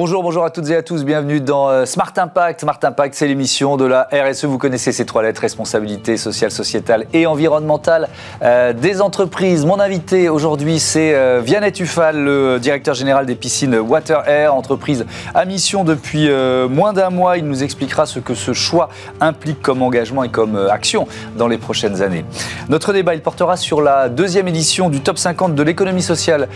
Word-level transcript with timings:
Bonjour, 0.00 0.22
bonjour 0.22 0.44
à 0.44 0.50
toutes 0.50 0.70
et 0.70 0.76
à 0.76 0.82
tous, 0.84 1.04
bienvenue 1.04 1.40
dans 1.40 1.68
euh, 1.68 1.84
Smart 1.84 2.12
Impact. 2.16 2.60
Smart 2.60 2.78
Impact, 2.80 3.14
c'est 3.16 3.26
l'émission 3.26 3.76
de 3.76 3.84
la 3.84 4.06
RSE. 4.12 4.44
Vous 4.44 4.56
connaissez 4.56 4.92
ces 4.92 5.04
trois 5.04 5.24
lettres, 5.24 5.40
responsabilité 5.40 6.16
sociale, 6.16 6.52
sociétale 6.52 7.06
et 7.12 7.26
environnementale 7.26 8.08
euh, 8.42 8.72
des 8.72 9.00
entreprises. 9.00 9.66
Mon 9.66 9.80
invité 9.80 10.28
aujourd'hui, 10.28 10.78
c'est 10.78 11.16
euh, 11.16 11.40
Vianney 11.44 11.72
Tufal, 11.72 12.16
le 12.16 12.60
directeur 12.60 12.94
général 12.94 13.26
des 13.26 13.34
piscines 13.34 13.74
Water 13.74 14.22
Air, 14.28 14.54
entreprise 14.54 15.04
à 15.34 15.44
mission 15.44 15.82
depuis 15.82 16.30
euh, 16.30 16.68
moins 16.68 16.92
d'un 16.92 17.10
mois. 17.10 17.36
Il 17.36 17.46
nous 17.46 17.64
expliquera 17.64 18.06
ce 18.06 18.20
que 18.20 18.34
ce 18.34 18.52
choix 18.52 18.90
implique 19.20 19.60
comme 19.62 19.82
engagement 19.82 20.22
et 20.22 20.28
comme 20.28 20.68
action 20.70 21.08
dans 21.36 21.48
les 21.48 21.58
prochaines 21.58 22.02
années. 22.02 22.24
Notre 22.68 22.92
débat, 22.92 23.16
il 23.16 23.20
portera 23.20 23.56
sur 23.56 23.82
la 23.82 24.08
deuxième 24.08 24.46
édition 24.46 24.90
du 24.90 25.00
Top 25.00 25.18
50 25.18 25.56
de 25.56 25.62
l'économie 25.64 26.02
sociale 26.02 26.46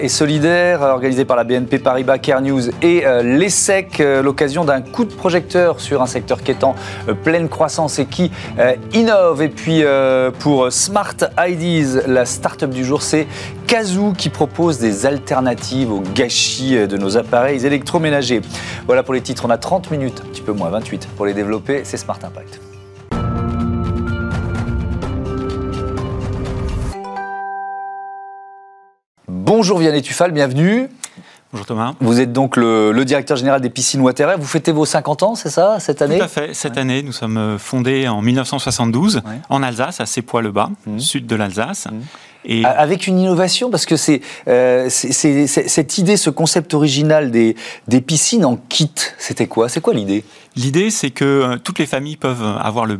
et 0.00 0.08
solidaire, 0.08 0.80
organisée 0.80 1.24
par 1.24 1.36
la 1.36 1.44
BNP 1.44 1.78
Paribas, 1.78 2.18
Care 2.18 2.42
News 2.42 2.70
et 2.82 2.87
euh, 2.88 3.22
l'ESSEC, 3.22 4.00
euh, 4.00 4.22
l'occasion 4.22 4.64
d'un 4.64 4.80
coup 4.80 5.04
de 5.04 5.12
projecteur 5.12 5.80
sur 5.80 6.02
un 6.02 6.06
secteur 6.06 6.42
qui 6.42 6.50
est 6.50 6.64
en 6.64 6.74
euh, 7.08 7.14
pleine 7.14 7.48
croissance 7.48 7.98
et 7.98 8.06
qui 8.06 8.30
innove. 8.92 9.42
Et 9.42 9.48
puis 9.48 9.82
pour 10.38 10.72
Smart 10.72 11.14
IDs, 11.38 12.02
la 12.06 12.24
start-up 12.24 12.70
du 12.70 12.84
jour, 12.84 13.02
c'est 13.02 13.26
Kazoo 13.66 14.12
qui 14.12 14.28
propose 14.28 14.78
des 14.78 15.06
alternatives 15.06 15.92
au 15.92 16.00
gâchis 16.14 16.86
de 16.86 16.96
nos 16.96 17.16
appareils 17.16 17.64
électroménagers. 17.64 18.40
Voilà 18.86 19.02
pour 19.02 19.14
les 19.14 19.20
titres, 19.20 19.44
on 19.46 19.50
a 19.50 19.58
30 19.58 19.90
minutes, 19.90 20.22
un 20.24 20.28
petit 20.28 20.42
peu 20.42 20.52
moins, 20.52 20.70
28 20.70 21.08
pour 21.16 21.26
les 21.26 21.34
développer, 21.34 21.82
c'est 21.84 21.96
Smart 21.96 22.18
Impact. 22.22 22.60
Bonjour 29.28 29.78
Vianney 29.78 30.02
Tufal, 30.02 30.32
bienvenue. 30.32 30.88
Bonjour 31.52 31.64
Thomas. 31.66 31.94
Vous 32.00 32.20
êtes 32.20 32.32
donc 32.32 32.58
le, 32.58 32.92
le 32.92 33.04
directeur 33.06 33.38
général 33.38 33.62
des 33.62 33.70
piscines 33.70 34.02
Water 34.02 34.28
Air. 34.28 34.38
Vous 34.38 34.46
fêtez 34.46 34.70
vos 34.70 34.84
50 34.84 35.22
ans, 35.22 35.34
c'est 35.34 35.48
ça, 35.48 35.78
cette 35.80 36.02
année? 36.02 36.18
Tout 36.18 36.24
à 36.24 36.28
fait. 36.28 36.52
Cette 36.52 36.76
année, 36.76 37.02
nous 37.02 37.12
sommes 37.12 37.38
euh, 37.38 37.58
fondés 37.58 38.06
en 38.06 38.20
1972 38.20 39.16
Ouais. 39.16 39.22
en 39.48 39.62
Alsace, 39.62 40.00
à 40.00 40.06
Sépois-le-Bas, 40.06 40.70
Mhm. 40.86 41.00
sud 41.00 41.26
de 41.26 41.36
l'Alsace. 41.36 41.86
Mhm. 41.90 42.02
Et 42.44 42.64
Avec 42.64 43.06
une 43.06 43.18
innovation, 43.18 43.68
parce 43.70 43.84
que 43.86 43.96
c'est 43.96 44.20
euh, 44.46 44.86
c'est- 44.90 45.46
cette 45.46 45.98
idée, 45.98 46.16
ce 46.16 46.30
concept 46.30 46.72
original 46.74 47.30
des, 47.30 47.56
des 47.88 48.00
piscines 48.00 48.44
en 48.44 48.56
kit, 48.56 48.92
c'était 49.18 49.46
quoi? 49.46 49.68
C'est 49.68 49.80
quoi 49.80 49.92
l'idée? 49.94 50.24
L'idée, 50.58 50.90
c'est 50.90 51.10
que 51.10 51.24
euh, 51.24 51.56
toutes 51.62 51.78
les 51.78 51.86
familles 51.86 52.16
peuvent 52.16 52.42
avoir 52.60 52.84
le, 52.84 52.98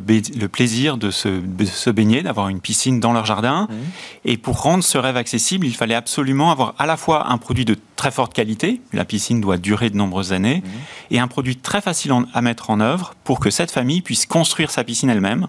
plaisir 0.48 0.97
de 0.97 1.11
se, 1.11 1.28
de 1.28 1.64
se 1.64 1.91
baigner, 1.91 2.23
d'avoir 2.23 2.48
une 2.48 2.61
piscine 2.61 3.01
dans 3.01 3.12
leur 3.12 3.27
jardin. 3.27 3.67
Mhm. 3.70 3.77
Et 4.25 4.37
pour 4.37 4.62
rendre 4.62 4.84
ce 4.84 4.97
rêve 4.98 5.17
accessible, 5.17 5.67
il 5.67 5.75
fallait 5.75 5.95
absolument 5.95 6.51
avoir 6.51 6.75
à 6.79 6.86
la 6.86 6.97
fois 6.97 7.31
un 7.31 7.39
produit 7.39 7.64
de 7.64 7.77
très 7.97 8.11
forte 8.12 8.33
qualité, 8.33 8.81
la 8.92 9.05
piscine 9.05 9.41
doit 9.41 9.56
durer 9.59 9.91
de 9.91 9.97
nombreuses 9.97 10.33
années, 10.33 10.62
Mhm. 10.64 10.70
et 11.11 11.19
un 11.19 11.27
produit 11.29 11.56
très 11.56 11.81
facile 11.81 12.12
en- 12.12 12.25
à 12.33 12.41
mettre 12.42 12.70
en 12.70 12.79
œuvre 12.81 13.14
pour 13.25 13.41
que 13.41 13.51
cette 13.51 13.70
famille 13.73 14.03
puisse 14.03 14.25
construire 14.27 14.70
sa 14.70 14.84
piscine 14.84 15.11
elle-même. 15.11 15.48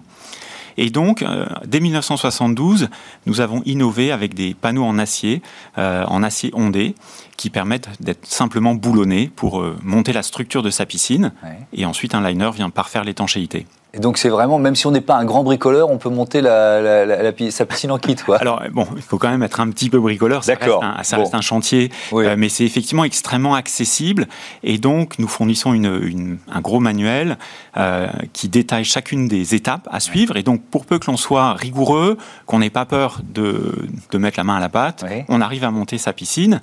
Et 0.76 0.90
donc, 0.90 1.22
euh, 1.22 1.46
dès 1.66 1.80
1972, 1.80 2.88
nous 3.26 3.40
avons 3.40 3.62
innové 3.64 4.12
avec 4.12 4.34
des 4.34 4.54
panneaux 4.54 4.84
en 4.84 4.98
acier, 4.98 5.42
euh, 5.78 6.04
en 6.06 6.22
acier 6.22 6.50
ondé, 6.54 6.94
qui 7.36 7.50
permettent 7.50 7.88
d'être 8.00 8.26
simplement 8.26 8.74
boulonnés 8.74 9.30
pour 9.34 9.60
euh, 9.60 9.76
monter 9.82 10.12
la 10.12 10.22
structure 10.22 10.62
de 10.62 10.70
sa 10.70 10.86
piscine. 10.86 11.32
Ouais. 11.42 11.58
Et 11.72 11.86
ensuite, 11.86 12.14
un 12.14 12.26
liner 12.26 12.50
vient 12.54 12.70
parfaire 12.70 13.04
l'étanchéité. 13.04 13.66
Et 13.92 13.98
donc 13.98 14.18
c'est 14.18 14.28
vraiment, 14.28 14.58
même 14.60 14.76
si 14.76 14.86
on 14.86 14.92
n'est 14.92 15.00
pas 15.00 15.16
un 15.16 15.24
grand 15.24 15.42
bricoleur, 15.42 15.90
on 15.90 15.98
peut 15.98 16.10
monter 16.10 16.40
la, 16.40 16.80
la- 17.04 17.50
sa 17.50 17.66
piscine 17.66 17.90
en 17.90 17.98
kit, 17.98 18.14
quoi. 18.14 18.36
Alors, 18.38 18.62
bon, 18.72 18.86
il 18.94 19.02
faut 19.02 19.18
quand 19.18 19.30
même 19.30 19.42
être 19.42 19.58
un 19.58 19.68
petit 19.70 19.90
peu 19.90 19.98
bricoleur. 19.98 20.44
Ça, 20.44 20.52
reste 20.52 20.62
D'accord. 20.62 20.84
un, 20.84 21.02
ça 21.02 21.16
Bon. 21.16 21.22
reste 21.22 21.34
un 21.34 21.40
chantier, 21.40 21.90
Oui. 22.12 22.24
euh, 22.24 22.36
mais 22.38 22.48
c'est 22.48 22.64
effectivement 22.64 23.02
extrêmement 23.02 23.54
accessible. 23.56 24.28
Et 24.62 24.78
donc, 24.78 25.18
nous 25.18 25.26
fournissons 25.26 25.72
une, 25.74 26.00
une- 26.04 26.38
un 26.52 26.60
gros 26.60 26.78
manuel 26.78 27.36
euh, 27.76 28.06
qui 28.32 28.48
détaille 28.48 28.84
chacune 28.84 29.26
des 29.26 29.54
étapes 29.56 29.88
à 29.90 29.98
suivre. 29.98 30.36
Et 30.36 30.42
donc, 30.44 30.62
pour 30.62 30.86
peu 30.86 30.98
que 31.00 31.10
l'on 31.10 31.16
soit 31.16 31.54
rigoureux, 31.54 32.16
qu'on 32.46 32.60
n'ait 32.60 32.70
pas 32.70 32.84
peur 32.84 33.20
de, 33.34 33.88
de 34.12 34.18
mettre 34.18 34.38
la 34.38 34.44
main 34.44 34.56
à 34.56 34.60
la 34.60 34.68
pâte, 34.68 35.04
Oui. 35.10 35.24
on 35.28 35.40
arrive 35.40 35.64
à 35.64 35.70
monter 35.72 35.98
sa 35.98 36.12
piscine. 36.12 36.60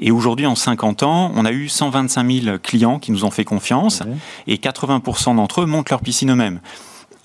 Et 0.00 0.10
aujourd'hui, 0.10 0.46
en 0.46 0.54
50 0.54 1.02
ans, 1.02 1.30
on 1.34 1.44
a 1.44 1.52
eu 1.52 1.68
125 1.68 2.42
000 2.44 2.58
clients 2.58 2.98
qui 2.98 3.12
nous 3.12 3.24
ont 3.24 3.30
fait 3.30 3.44
confiance 3.44 4.02
et 4.46 4.56
80% 4.56 5.36
d'entre 5.36 5.60
eux 5.60 5.66
montent 5.66 5.90
leur 5.90 6.00
piscine 6.00 6.32
eux-mêmes. 6.32 6.60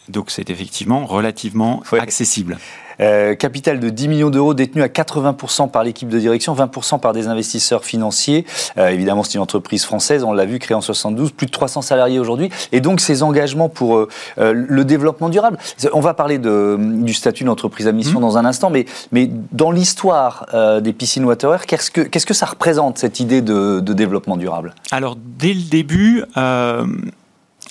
Donc 0.09 0.29
c'est 0.31 0.49
effectivement 0.49 1.05
relativement 1.05 1.81
Ouais. 1.91 1.99
accessible. 1.99 2.57
Euh, 3.01 3.35
capital 3.35 3.81
de 3.81 3.89
10 3.89 4.07
millions 4.07 4.29
d'euros 4.29 4.53
détenu 4.53 4.81
à 4.81 4.87
80% 4.87 5.67
par 5.67 5.83
l'équipe 5.83 6.07
de 6.07 6.17
direction, 6.17 6.53
20% 6.53 6.97
par 6.97 7.11
des 7.11 7.27
investisseurs 7.27 7.83
financiers. 7.83 8.45
Euh, 8.77 8.87
évidemment, 8.87 9.21
c'est 9.23 9.33
une 9.33 9.41
entreprise 9.41 9.83
française, 9.83 10.23
on 10.23 10.31
l'a 10.31 10.45
vu, 10.45 10.59
créée 10.59 10.75
en 10.75 10.81
72, 10.81 11.31
plus 11.33 11.45
de 11.47 11.51
300 11.51 11.81
salariés 11.81 12.19
aujourd'hui. 12.19 12.49
Et 12.71 12.79
donc, 12.79 13.01
ces 13.01 13.21
engagements 13.21 13.67
pour 13.67 13.97
euh, 13.97 14.07
le 14.37 14.85
développement 14.85 15.27
durable. 15.27 15.57
On 15.91 15.99
va 15.99 16.13
parler 16.13 16.37
de, 16.37 16.77
du 16.79 17.13
statut 17.13 17.43
d'entreprise 17.43 17.85
à 17.87 17.91
mission 17.91 18.19
Mhm. 18.19 18.25
dans 18.25 18.37
un 18.37 18.45
instant, 18.45 18.69
mais, 18.69 18.85
mais 19.11 19.29
dans 19.51 19.71
l'histoire 19.71 20.45
des 20.81 20.93
piscines 20.93 21.25
water 21.25 21.53
air, 21.53 21.65
qu'est-ce 21.65 21.91
que, 21.91 21.99
qu'est-ce 21.99 22.25
que 22.25 22.33
ça 22.33 22.45
représente, 22.45 22.97
cette 22.97 23.19
idée 23.19 23.41
de, 23.41 23.81
de 23.81 23.93
développement 23.93 24.37
durable? 24.37 24.73
Alors, 24.91 25.17
dès 25.17 25.53
le 25.53 25.63
début, 25.69 26.23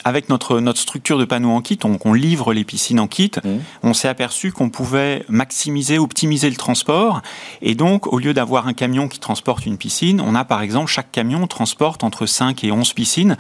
avec 0.05 0.29
notre, 0.29 0.61
notre 0.61 0.79
structure 0.79 1.19
de 1.19 1.25
panneaux 1.25 1.51
en 1.51 1.61
kit, 1.63 1.79
on, 1.85 1.99
on 2.05 2.13
livre 2.13 2.53
les 2.53 2.65
piscines 2.65 3.01
en 3.01 3.07
kit, 3.07 3.31
Mhm. 3.43 3.61
on 3.83 3.95
s'est 3.95 4.09
aperçu 4.09 4.53
qu'on 4.53 4.69
pouvait 4.71 5.25
maximiser, 5.29 5.99
optimiser 5.99 6.51
le 6.51 6.57
transport. 6.57 7.23
Et 7.63 7.75
donc, 7.75 8.07
au 8.13 8.19
lieu 8.19 8.35
d'avoir 8.35 8.67
un 8.67 8.75
camion 8.75 9.09
qui 9.09 9.19
transporte 9.19 9.65
une 9.67 9.79
piscine, 9.79 10.21
on 10.21 10.35
a 10.35 10.45
par 10.45 10.61
exemple, 10.63 10.91
chaque 10.91 11.11
camion 11.11 11.47
transporte 11.47 12.05
entre 12.05 12.27
5 12.27 12.65
et 12.65 12.71
11 12.73 12.93
piscines 12.93 13.37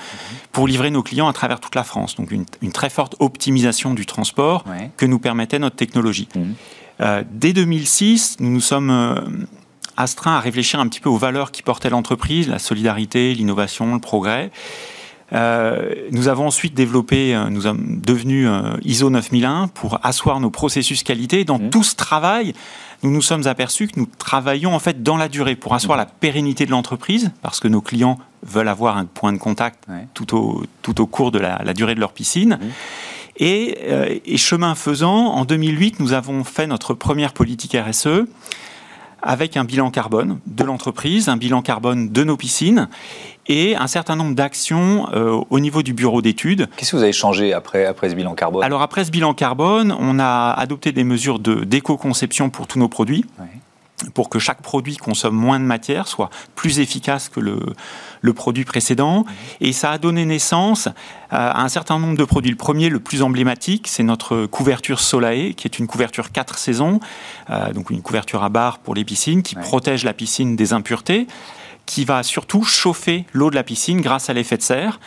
pour 0.52 0.66
livrer 0.66 0.90
nos 0.90 1.02
clients 1.02 1.28
à 1.28 1.32
travers 1.32 1.60
toute 1.60 1.74
la 1.74 1.84
France. 1.84 2.14
Donc, 2.16 2.30
une, 2.30 2.46
une 2.62 2.72
très 2.72 2.90
forte 2.90 3.16
optimisation 3.18 3.92
du 3.94 4.06
transport 4.06 4.64
Ouais. 4.66 4.90
que 4.96 5.06
nous 5.06 5.18
permettait 5.18 5.58
notre 5.58 5.76
technologie. 5.76 6.28
Mhm. 6.34 6.54
Euh, 7.00 7.22
dès 7.30 7.52
2006, 7.52 8.36
nous 8.40 8.50
nous 8.50 8.60
sommes 8.60 8.90
euh, 8.90 9.20
astreints 9.96 10.36
à 10.36 10.40
réfléchir 10.40 10.80
un 10.80 10.88
petit 10.88 11.00
peu 11.00 11.08
aux 11.08 11.16
valeurs 11.18 11.50
qui 11.52 11.62
portait 11.62 11.90
l'entreprise, 11.90 12.48
la 12.48 12.58
solidarité, 12.58 13.34
l'innovation, 13.34 13.94
le 13.94 14.00
progrès. 14.00 14.50
Euh, 15.32 15.94
nous 16.10 16.28
avons 16.28 16.46
ensuite 16.46 16.74
développé, 16.74 17.34
euh, 17.34 17.48
nous 17.48 17.62
sommes 17.62 18.00
devenus 18.04 18.46
euh, 18.48 18.76
ISO 18.82 19.08
9001 19.10 19.68
pour 19.68 19.98
asseoir 20.04 20.38
nos 20.40 20.50
processus 20.50 21.02
qualité. 21.02 21.44
Dans 21.44 21.58
Mhm. 21.58 21.70
tout 21.70 21.82
ce 21.82 21.96
travail, 21.96 22.52
nous 23.02 23.10
nous 23.10 23.22
sommes 23.22 23.46
aperçus 23.46 23.88
que 23.88 23.98
nous 23.98 24.06
travaillons 24.18 24.74
en 24.74 24.78
fait 24.78 25.02
dans 25.02 25.16
la 25.16 25.28
durée 25.28 25.56
pour 25.56 25.74
asseoir 25.74 25.96
la 25.96 26.06
pérennité 26.06 26.66
de 26.66 26.70
l'entreprise, 26.70 27.32
parce 27.42 27.58
que 27.58 27.68
nos 27.68 27.80
clients 27.80 28.18
veulent 28.42 28.68
avoir 28.68 28.96
un 28.98 29.06
point 29.06 29.32
de 29.32 29.38
contact 29.38 29.84
Ouais. 29.88 30.06
tout, 30.14 30.36
au, 30.36 30.62
tout 30.82 31.00
au 31.00 31.06
cours 31.06 31.30
de 31.32 31.38
la, 31.38 31.60
la 31.64 31.72
durée 31.74 31.94
de 31.94 32.00
leur 32.00 32.12
piscine. 32.12 32.58
Mhm. 32.60 32.70
Et, 33.38 33.78
et 34.26 34.36
chemin 34.36 34.76
faisant, 34.76 35.32
en 35.32 35.44
2008, 35.44 35.98
nous 35.98 36.12
avons 36.12 36.44
fait 36.44 36.68
notre 36.68 36.94
première 36.94 37.32
politique 37.32 37.74
RSE 37.76 38.26
avec 39.24 39.56
un 39.56 39.64
bilan 39.64 39.90
carbone 39.90 40.38
de 40.46 40.64
l'entreprise, 40.64 41.28
un 41.28 41.36
bilan 41.36 41.62
carbone 41.62 42.10
de 42.10 42.24
nos 42.24 42.36
piscines 42.36 42.88
et 43.46 43.74
un 43.74 43.86
certain 43.86 44.16
nombre 44.16 44.34
d'actions 44.34 45.08
euh, 45.12 45.40
au 45.50 45.58
niveau 45.60 45.82
du 45.82 45.94
bureau 45.94 46.22
d'études. 46.22 46.68
Qu'est-ce 46.76 46.92
que 46.92 46.96
vous 46.96 47.02
avez 47.02 47.12
changé 47.12 47.52
après, 47.52 47.86
après 47.86 48.10
ce 48.10 48.14
bilan 48.14 48.34
carbone? 48.34 48.62
Alors 48.62 48.82
après 48.82 49.04
ce 49.04 49.10
bilan 49.10 49.34
carbone, 49.34 49.94
on 49.98 50.18
a 50.18 50.52
adopté 50.52 50.92
des 50.92 51.04
mesures 51.04 51.38
de 51.38 51.64
d'éco-conception 51.64 52.50
pour 52.50 52.66
tous 52.66 52.78
nos 52.78 52.88
produits. 52.88 53.24
Pour 54.12 54.28
que 54.28 54.38
chaque 54.38 54.60
produit 54.60 54.96
consomme 54.96 55.36
moins 55.36 55.58
de 55.58 55.64
matière, 55.64 56.08
soit 56.08 56.28
plus 56.56 56.80
efficace 56.80 57.30
que 57.30 57.40
le, 57.40 57.58
le 58.24 58.32
produit 58.32 58.64
précédent. 58.64 59.26
Et 59.60 59.72
ça 59.74 59.90
a 59.90 59.98
donné 59.98 60.24
naissance 60.24 60.88
à 61.30 61.62
un 61.62 61.68
certain 61.68 61.98
nombre 61.98 62.16
de 62.16 62.24
produits. 62.24 62.50
Le 62.50 62.56
premier, 62.56 62.88
le 62.88 62.98
plus 62.98 63.20
emblématique, 63.22 63.86
c'est 63.86 64.02
notre 64.02 64.46
couverture 64.46 64.98
Solae, 65.00 65.52
qui 65.54 65.68
est 65.68 65.78
une 65.78 65.86
couverture 65.86 66.32
4 66.32 66.56
saisons, 66.56 67.00
euh, 67.50 67.72
donc 67.74 67.90
une 67.90 68.00
couverture 68.00 68.42
à 68.42 68.48
barre 68.48 68.78
pour 68.78 68.94
les 68.94 69.04
piscines, 69.04 69.42
qui 69.42 69.56
Ouais. 69.56 69.62
protège 69.62 70.04
la 70.04 70.14
piscine 70.14 70.56
des 70.56 70.72
impuretés 70.72 71.26
qui 71.86 72.06
va 72.06 72.22
surtout 72.22 72.62
chauffer 72.62 73.26
l'eau 73.34 73.50
de 73.50 73.54
la 73.54 73.62
piscine 73.62 74.00
grâce 74.00 74.30
à 74.30 74.32
l'effet 74.32 74.56
de 74.56 74.62
serre 74.62 75.00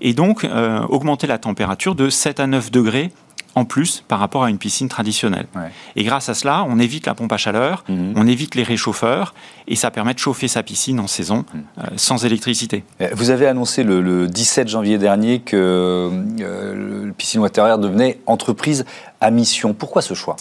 et 0.00 0.14
donc 0.14 0.42
euh, 0.42 0.80
augmenter 0.88 1.28
la 1.28 1.38
température 1.38 1.94
de 1.94 2.10
7 2.10 2.40
à 2.40 2.48
9 2.48 2.72
degrés 2.72 3.12
en 3.54 3.64
plus 3.64 4.02
par 4.08 4.18
rapport 4.18 4.44
à 4.44 4.50
une 4.50 4.58
piscine 4.58 4.88
traditionnelle. 4.88 5.46
Ouais. 5.54 5.70
Et 5.96 6.04
grâce 6.04 6.28
à 6.28 6.34
cela, 6.34 6.64
on 6.68 6.78
évite 6.78 7.06
la 7.06 7.14
pompe 7.14 7.32
à 7.32 7.36
chaleur, 7.36 7.84
Mhm. 7.88 8.14
on 8.16 8.26
évite 8.26 8.54
les 8.54 8.62
réchauffeurs 8.64 9.34
et 9.68 9.76
ça 9.76 9.90
permet 9.90 10.14
de 10.14 10.18
chauffer 10.18 10.48
sa 10.48 10.62
piscine 10.62 10.98
en 11.00 11.06
saison 11.06 11.44
Mhm. 11.54 11.62
euh, 11.78 11.82
sans 11.96 12.24
électricité. 12.24 12.84
Euh, 13.00 13.08
Vous 13.14 13.30
avez 13.30 13.46
annoncé 13.46 13.84
le, 13.84 14.00
le 14.00 14.26
17 14.26 14.68
janvier 14.68 14.98
dernier 14.98 15.40
que 15.40 15.56
euh, 15.56 17.04
le 17.06 17.12
Piscine 17.12 17.40
Water 17.40 17.66
Air 17.66 17.78
devenait 17.78 18.18
entreprise 18.26 18.84
à 19.20 19.30
mission. 19.30 19.72
Pourquoi 19.74 20.02
ce 20.02 20.14
choix? 20.14 20.36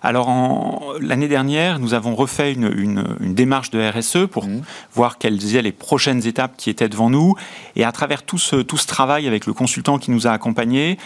Alors, 0.00 0.94
l'année 1.00 1.26
dernière, 1.26 1.80
nous 1.80 1.92
avons 1.92 2.14
refait 2.14 2.52
une, 2.52 2.70
une- 2.76 3.04
une 3.20 3.34
démarche 3.34 3.70
de 3.70 3.80
RSE 3.80 4.26
pour 4.30 4.46
Mhm. 4.46 4.62
voir 4.94 5.18
quelles 5.18 5.44
étaient 5.48 5.62
les 5.62 5.72
prochaines 5.72 6.24
étapes 6.26 6.52
qui 6.56 6.70
étaient 6.70 6.88
devant 6.88 7.10
nous. 7.10 7.34
Et 7.74 7.84
à 7.84 7.90
travers 7.90 8.22
tout 8.22 8.38
ce, 8.38 8.56
tout 8.56 8.76
ce 8.76 8.86
travail 8.86 9.26
avec 9.26 9.44
le 9.46 9.52
consultant 9.52 9.98
qui 9.98 10.12
nous 10.12 10.28
a 10.28 10.30
accompagnés, 10.30 10.98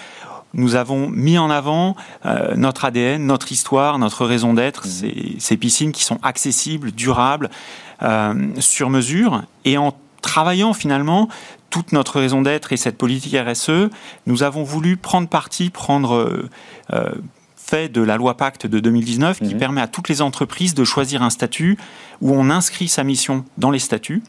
nous 0.54 0.74
avons 0.74 1.08
mis 1.08 1.38
en 1.38 1.50
avant 1.50 1.96
euh, 2.26 2.54
notre 2.56 2.84
ADN, 2.84 3.26
notre 3.26 3.52
histoire, 3.52 3.98
notre 3.98 4.26
raison 4.26 4.54
d'être, 4.54 4.86
ces, 4.86 5.36
ces 5.38 5.56
piscines 5.56 5.92
qui 5.92 6.04
sont 6.04 6.18
accessibles, 6.22 6.92
durables, 6.92 7.50
euh, 8.02 8.34
sur 8.58 8.90
mesure. 8.90 9.42
Et 9.64 9.78
en 9.78 9.94
travaillant 10.20 10.72
finalement 10.72 11.28
toute 11.70 11.92
notre 11.92 12.20
raison 12.20 12.42
d'être 12.42 12.72
et 12.72 12.76
cette 12.76 12.98
politique 12.98 13.34
RSE, 13.34 13.90
nous 14.26 14.42
avons 14.42 14.62
voulu 14.62 14.96
prendre 14.96 15.28
parti, 15.28 15.70
prendre 15.70 16.48
euh, 16.92 17.12
fait 17.56 17.88
de 17.88 18.02
la 18.02 18.16
loi 18.16 18.36
Pacte 18.36 18.66
de 18.66 18.80
2019 18.80 19.38
qui 19.38 19.54
mhm. 19.54 19.58
permet 19.58 19.80
à 19.80 19.86
toutes 19.86 20.08
les 20.08 20.20
entreprises 20.20 20.74
de 20.74 20.84
choisir 20.84 21.22
un 21.22 21.30
statut 21.30 21.78
où 22.20 22.32
on 22.32 22.50
inscrit 22.50 22.88
sa 22.88 23.04
mission 23.04 23.44
dans 23.56 23.70
les 23.70 23.78
statuts 23.78 24.22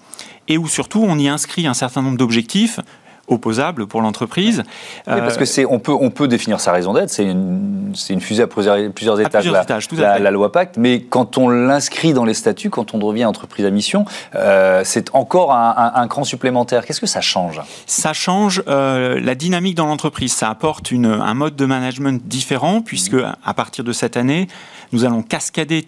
et 0.48 0.58
où 0.58 0.68
surtout 0.68 1.04
on 1.04 1.18
y 1.18 1.28
inscrit 1.28 1.68
un 1.68 1.74
certain 1.74 2.02
nombre 2.02 2.18
d'objectifs 2.18 2.80
opposable 3.28 3.88
pour 3.88 4.02
l'entreprise. 4.02 4.64
Oui, 5.08 5.20
parce 5.20 5.38
que 5.38 5.46
c'est, 5.46 5.66
on 5.66 5.80
peut, 5.80 5.94
on 5.94 6.10
peut 6.10 6.28
définir 6.28 6.60
sa 6.60 6.72
raison 6.72 6.94
d'être. 6.94 7.10
C'est 7.10 7.24
une, 7.24 7.94
c'est 7.96 8.14
une 8.14 8.22
fusée 8.22 8.44
à 8.44 8.48
plusieurs, 8.48 8.92
plusieurs 8.92 9.20
étages, 9.20 9.50
la, 9.50 10.32
loi 10.32 10.52
Pacte. 10.52 10.78
Mais 10.78 11.02
quand 11.02 11.38
on 11.38 11.50
l'inscrit 11.50 12.14
dans 12.14 12.26
les 12.26 12.34
statuts, 12.34 12.70
quand 12.70 12.94
on 12.94 12.98
devient 12.98 13.26
entreprise 13.26 13.66
à 13.66 13.70
mission, 13.70 14.06
euh, 14.36 14.82
c'est 14.84 15.14
encore 15.16 15.54
un, 15.54 16.08
cran 16.08 16.24
supplémentaire. 16.26 16.86
Qu'est-ce 16.86 17.02
que 17.02 17.08
ça 17.08 17.22
change? 17.22 17.62
Ça 17.86 18.14
change 18.14 18.62
euh, 18.68 19.20
la 19.22 19.36
dynamique 19.36 19.76
dans 19.76 19.88
l'entreprise. 19.88 20.34
Ça 20.34 20.50
apporte 20.50 20.92
une, 20.92 21.06
un 21.06 21.34
mode 21.34 21.56
de 21.56 21.66
management 21.66 22.22
différent, 22.26 22.82
puisque 22.82 23.14
mmh. 23.14 23.36
à 23.44 23.54
partir 23.54 23.84
de 23.84 23.94
cette 23.94 24.18
année, 24.18 24.48
nous 24.92 25.06
allons 25.06 25.22
cascader 25.22 25.88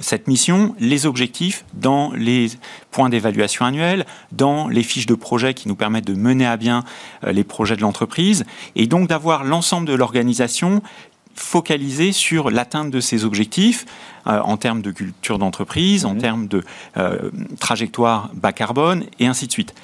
cette 0.00 0.28
mission, 0.28 0.74
les 0.78 1.06
objectifs 1.06 1.64
dans 1.74 2.12
les 2.12 2.50
points 2.90 3.08
d'évaluation 3.08 3.64
annuels, 3.64 4.06
dans 4.32 4.68
les 4.68 4.82
fiches 4.82 5.06
de 5.06 5.14
projet 5.14 5.54
qui 5.54 5.68
nous 5.68 5.76
permettent 5.76 6.06
de 6.06 6.14
mener 6.14 6.46
à 6.46 6.56
bien 6.56 6.84
euh, 7.24 7.32
les 7.32 7.44
projets 7.44 7.76
de 7.76 7.82
l'entreprise, 7.82 8.44
et 8.74 8.86
donc 8.86 9.08
d'avoir 9.08 9.44
l'ensemble 9.44 9.86
de 9.86 9.94
l'organisation 9.94 10.82
focalisé 11.34 12.12
sur 12.12 12.50
l'atteinte 12.50 12.90
de 12.90 13.00
ces 13.00 13.24
objectifs 13.24 13.84
euh, 14.26 14.40
en 14.40 14.56
termes 14.56 14.82
de 14.82 14.90
culture 14.90 15.38
d'entreprise, 15.38 16.04
en 16.04 16.14
mmh. 16.14 16.18
termes 16.18 16.48
de 16.48 16.64
euh, 16.96 17.30
trajectoire 17.60 18.30
bas 18.34 18.52
carbone, 18.52 19.04
et 19.18 19.26
ainsi 19.26 19.46
de 19.46 19.52
suite. 19.52 19.74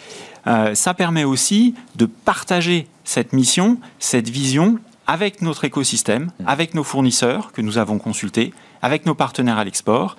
ça 0.74 0.94
permet 0.94 1.24
aussi 1.24 1.74
de 1.96 2.06
partager 2.06 2.88
cette 3.04 3.32
mission, 3.32 3.78
cette 3.98 4.28
vision 4.28 4.78
avec 5.12 5.42
notre 5.42 5.66
écosystème, 5.66 6.30
mmh. 6.40 6.44
avec 6.46 6.72
nos 6.72 6.84
fournisseurs 6.84 7.52
que 7.52 7.60
nous 7.60 7.76
avons 7.76 7.98
consultés, 7.98 8.54
avec 8.80 9.04
nos 9.04 9.14
partenaires 9.14 9.58
à 9.58 9.64
l'export 9.64 10.16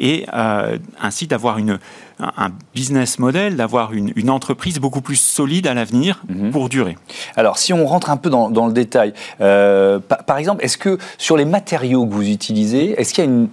et 0.00 0.26
euh, 0.32 0.78
ainsi 1.02 1.26
d'avoir 1.26 1.58
une, 1.58 1.80
un 2.20 2.52
business 2.72 3.18
model, 3.18 3.56
d'avoir 3.56 3.92
une, 3.92 4.12
une, 4.14 4.30
entreprise 4.30 4.78
beaucoup 4.78 5.00
plus 5.00 5.16
solide 5.16 5.66
à 5.66 5.74
l'avenir 5.74 6.22
mmh. 6.28 6.50
pour 6.50 6.68
durer. 6.68 6.96
Alors, 7.34 7.58
si 7.58 7.72
on 7.72 7.84
rentre 7.84 8.10
un 8.10 8.16
peu 8.16 8.30
dans, 8.30 8.48
dans 8.48 8.68
le 8.68 8.72
détail, 8.72 9.12
euh, 9.40 9.98
par, 9.98 10.22
par, 10.22 10.38
exemple, 10.38 10.64
est-ce 10.64 10.78
que 10.78 10.98
sur 11.18 11.36
les 11.36 11.44
matériaux 11.44 12.06
que 12.06 12.14
vous 12.14 12.28
utilisez, 12.28 12.94
est-ce 12.96 13.12
qu'il 13.12 13.24
y 13.24 13.26
a 13.26 13.30
une, 13.30 13.48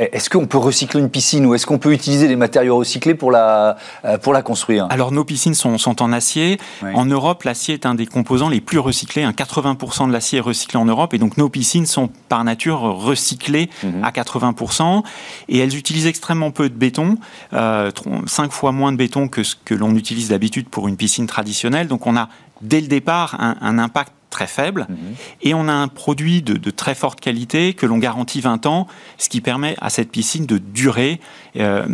est-ce 0.00 0.30
qu'on 0.30 0.46
peut 0.46 0.58
recycler 0.58 1.00
une 1.00 1.10
piscine 1.10 1.44
ou 1.44 1.54
est-ce 1.54 1.66
qu'on 1.66 1.78
peut 1.78 1.92
utiliser 1.92 2.26
des 2.26 2.36
matériaux 2.36 2.78
recyclés 2.78 3.14
pour 3.14 3.30
la, 3.30 3.76
euh, 4.04 4.16
pour 4.16 4.32
la 4.32 4.40
construire? 4.42 4.86
Alors 4.90 5.12
nos 5.12 5.24
piscines 5.24 5.54
sont, 5.54 5.76
sont 5.76 6.02
en 6.02 6.12
acier. 6.12 6.58
En 6.94 7.04
Europe, 7.04 7.42
l'acier 7.42 7.74
est 7.74 7.86
un 7.86 7.94
des 7.94 8.06
composants 8.06 8.48
les 8.48 8.60
plus 8.60 8.78
recyclés. 8.78 9.24
80% 9.24 10.08
de 10.08 10.12
l'acier 10.12 10.38
est 10.38 10.42
recyclé 10.42 10.78
en 10.78 10.86
Europe 10.86 11.12
et 11.12 11.18
donc 11.18 11.36
nos 11.36 11.50
piscines 11.50 11.86
sont 11.86 12.08
par 12.28 12.42
nature 12.44 12.80
recyclées 12.80 13.68
mhm. 13.82 14.02
à 14.02 14.10
80% 14.10 15.02
et 15.48 15.58
elles 15.58 15.76
utilisent 15.76 16.06
extrêmement 16.06 16.50
peu 16.50 16.68
de 16.70 16.74
béton, 16.74 17.18
euh, 17.52 17.90
5 18.26 18.52
fois 18.52 18.72
moins 18.72 18.92
de 18.92 18.96
béton 18.96 19.28
que 19.28 19.42
ce 19.42 19.54
que 19.64 19.74
l'on 19.74 19.94
utilise 19.94 20.30
d'habitude 20.30 20.68
pour 20.68 20.88
une 20.88 20.96
piscine 20.96 21.26
traditionnelle. 21.26 21.88
Donc 21.88 22.06
on 22.06 22.16
a 22.16 22.28
dès 22.62 22.80
le 22.80 22.86
départ 22.86 23.36
un, 23.38 23.56
un 23.60 23.78
impact 23.78 24.12
très 24.30 24.46
faible. 24.46 24.86
Mhm. 24.88 24.96
Et 25.42 25.54
on 25.54 25.68
a 25.68 25.72
un 25.72 25.88
produit 25.88 26.42
de, 26.42 26.70
très 26.70 26.94
forte 26.94 27.20
qualité 27.20 27.74
que 27.74 27.84
l'on 27.84 27.98
garantit 27.98 28.40
20 28.40 28.66
ans, 28.66 28.86
ce 29.18 29.28
qui 29.28 29.40
permet 29.40 29.76
à 29.80 29.90
cette 29.90 30.10
piscine 30.10 30.46
de 30.46 30.58
durer 30.58 31.20
euh, 31.56 31.84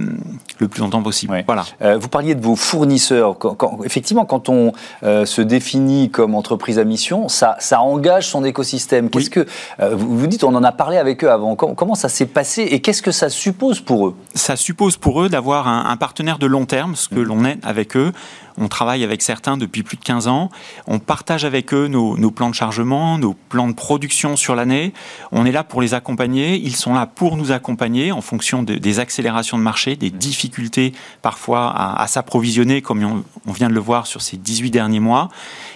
le 0.58 0.68
plus 0.68 0.80
longtemps 0.80 1.02
possible. 1.02 1.42
Voilà. 1.46 1.64
Euh, 1.82 1.96
vous 1.98 2.08
parliez 2.08 2.34
de 2.34 2.42
vos 2.42 2.56
fournisseurs. 2.56 3.36
effectivement, 3.84 4.26
quand 4.26 4.48
on 4.48 4.72
euh, 5.02 5.24
se 5.24 5.40
définit 5.40 6.10
comme 6.10 6.34
entreprise 6.34 6.78
à 6.78 6.84
mission, 6.84 7.28
ça, 7.28 7.56
ça 7.58 7.80
engage 7.80 8.28
son 8.28 8.44
écosystème. 8.44 9.08
Qu'est-ce 9.10 9.30
que 9.30 9.46
vous, 9.92 10.18
vous 10.18 10.26
dites 10.26 10.44
On 10.44 10.54
en 10.54 10.62
a 10.62 10.72
parlé 10.72 10.98
avec 10.98 11.24
eux 11.24 11.30
avant. 11.30 11.56
Comment, 11.56 11.94
ça 11.94 12.08
s'est 12.08 12.26
passé 12.26 12.62
et 12.62 12.80
qu'est-ce 12.80 13.02
que 13.02 13.12
ça 13.12 13.30
suppose 13.30 13.80
pour 13.80 14.08
eux? 14.08 14.16
Ça 14.34 14.56
suppose 14.56 14.96
pour 14.98 15.22
eux 15.22 15.28
d'avoir 15.28 15.68
un, 15.68 15.86
un, 15.86 15.96
partenaire 15.96 16.38
de 16.38 16.46
long 16.46 16.66
terme, 16.66 16.94
ce 16.94 17.08
que 17.08 17.14
mhm. 17.14 17.22
l'on 17.22 17.44
est 17.44 17.58
avec 17.64 17.96
eux. 17.96 18.12
On 18.58 18.68
travaille 18.68 19.04
avec 19.04 19.22
certains 19.22 19.56
depuis 19.56 19.82
plus 19.82 19.96
de 19.96 20.04
15 20.04 20.28
ans. 20.28 20.50
On 20.86 20.98
partage 20.98 21.44
avec 21.44 21.74
eux 21.74 21.88
nos, 21.88 22.25
plans 22.30 22.50
de 22.50 22.54
chargement, 22.54 23.18
nos 23.18 23.34
plans 23.34 23.68
de 23.68 23.74
production 23.74 24.36
sur 24.36 24.54
l'année. 24.54 24.92
On 25.32 25.46
est 25.46 25.52
là 25.52 25.64
pour 25.64 25.82
les 25.82 25.94
accompagner. 25.94 26.56
Ils 26.56 26.76
sont 26.76 26.94
là 26.94 27.06
pour 27.06 27.36
nous 27.36 27.52
accompagner 27.52 28.12
en 28.12 28.20
fonction 28.20 28.62
des 28.62 28.98
accélérations 28.98 29.58
de 29.58 29.62
marché, 29.62 29.96
des 29.96 30.10
difficultés 30.10 30.92
parfois 31.22 31.72
à, 31.76 32.06
s'approvisionner, 32.06 32.82
comme 32.82 33.24
on, 33.46 33.52
vient 33.52 33.68
de 33.68 33.74
le 33.74 33.80
voir 33.80 34.06
sur 34.06 34.22
ces 34.22 34.36
18 34.36 34.70
derniers 34.70 35.00
mois, 35.00 35.28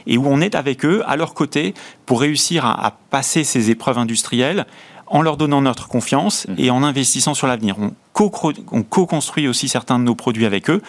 et 0.07 0.19
où 0.19 0.27
on 0.27 0.41
est 0.41 0.55
avec 0.55 0.85
eux, 0.85 1.03
à 1.07 1.17
leur 1.17 1.35
côté, 1.35 1.75
pour 2.07 2.21
réussir 2.21 2.65
à, 2.67 2.97
passer 3.11 3.45
ces 3.45 3.71
épreuves 3.71 3.99
industrielles 3.99 4.67
en 5.07 5.23
leur 5.23 5.37
donnant 5.37 5.61
notre 5.61 5.89
confiance 5.89 6.47
mmh. 6.47 6.55
et 6.59 6.71
en 6.71 6.85
investissant 6.85 7.35
sur 7.35 7.49
l'avenir. 7.49 7.77
On 7.81 7.93
co-construit 8.13 9.49
aussi 9.49 9.69
certains 9.69 9.99
de 9.99 10.05
nos 10.05 10.15
produits 10.15 10.47
avec 10.47 10.69
eux 10.71 10.83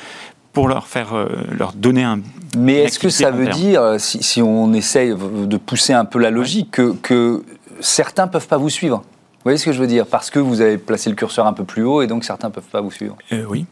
pour 0.53 0.68
leur 0.68 0.88
faire 0.88 1.13
euh, 1.15 1.27
leur 1.51 1.74
donner 1.74 2.03
un. 2.03 2.19
Mais 2.57 2.83
est-ce 2.83 3.00
que 3.00 3.09
ça 3.09 3.31
veut 3.31 3.48
dire, 3.48 3.81
euh, 3.81 3.98
si, 3.98 4.21
si, 4.21 4.42
on 4.42 4.74
essaye 4.74 5.15
de 5.15 5.57
pousser 5.57 5.94
un 5.94 6.06
peu 6.06 6.19
la 6.19 6.31
logique, 6.31 6.71
que, 6.71 6.94
que 7.01 7.44
certains 7.80 8.27
peuvent 8.27 8.48
pas 8.48 8.57
vous 8.57 8.69
suivre? 8.69 8.98
Vous 8.98 9.45
voyez 9.45 9.57
ce 9.57 9.65
que 9.65 9.71
je 9.71 9.80
veux 9.80 9.88
dire? 9.88 10.06
Parce 10.06 10.30
que 10.30 10.39
vous 10.39 10.62
avez 10.62 10.77
placé 10.77 11.09
le 11.09 11.15
curseur 11.15 11.48
un 11.48 11.53
peu 11.53 11.63
plus 11.63 11.83
haut 11.83 12.01
et 12.01 12.07
donc 12.07 12.24
certains 12.24 12.51
peuvent 12.51 12.69
pas 12.71 12.81
vous 12.81 12.92
suivre. 12.92 13.18
Euh, 13.31 13.44
oui. 13.50 13.65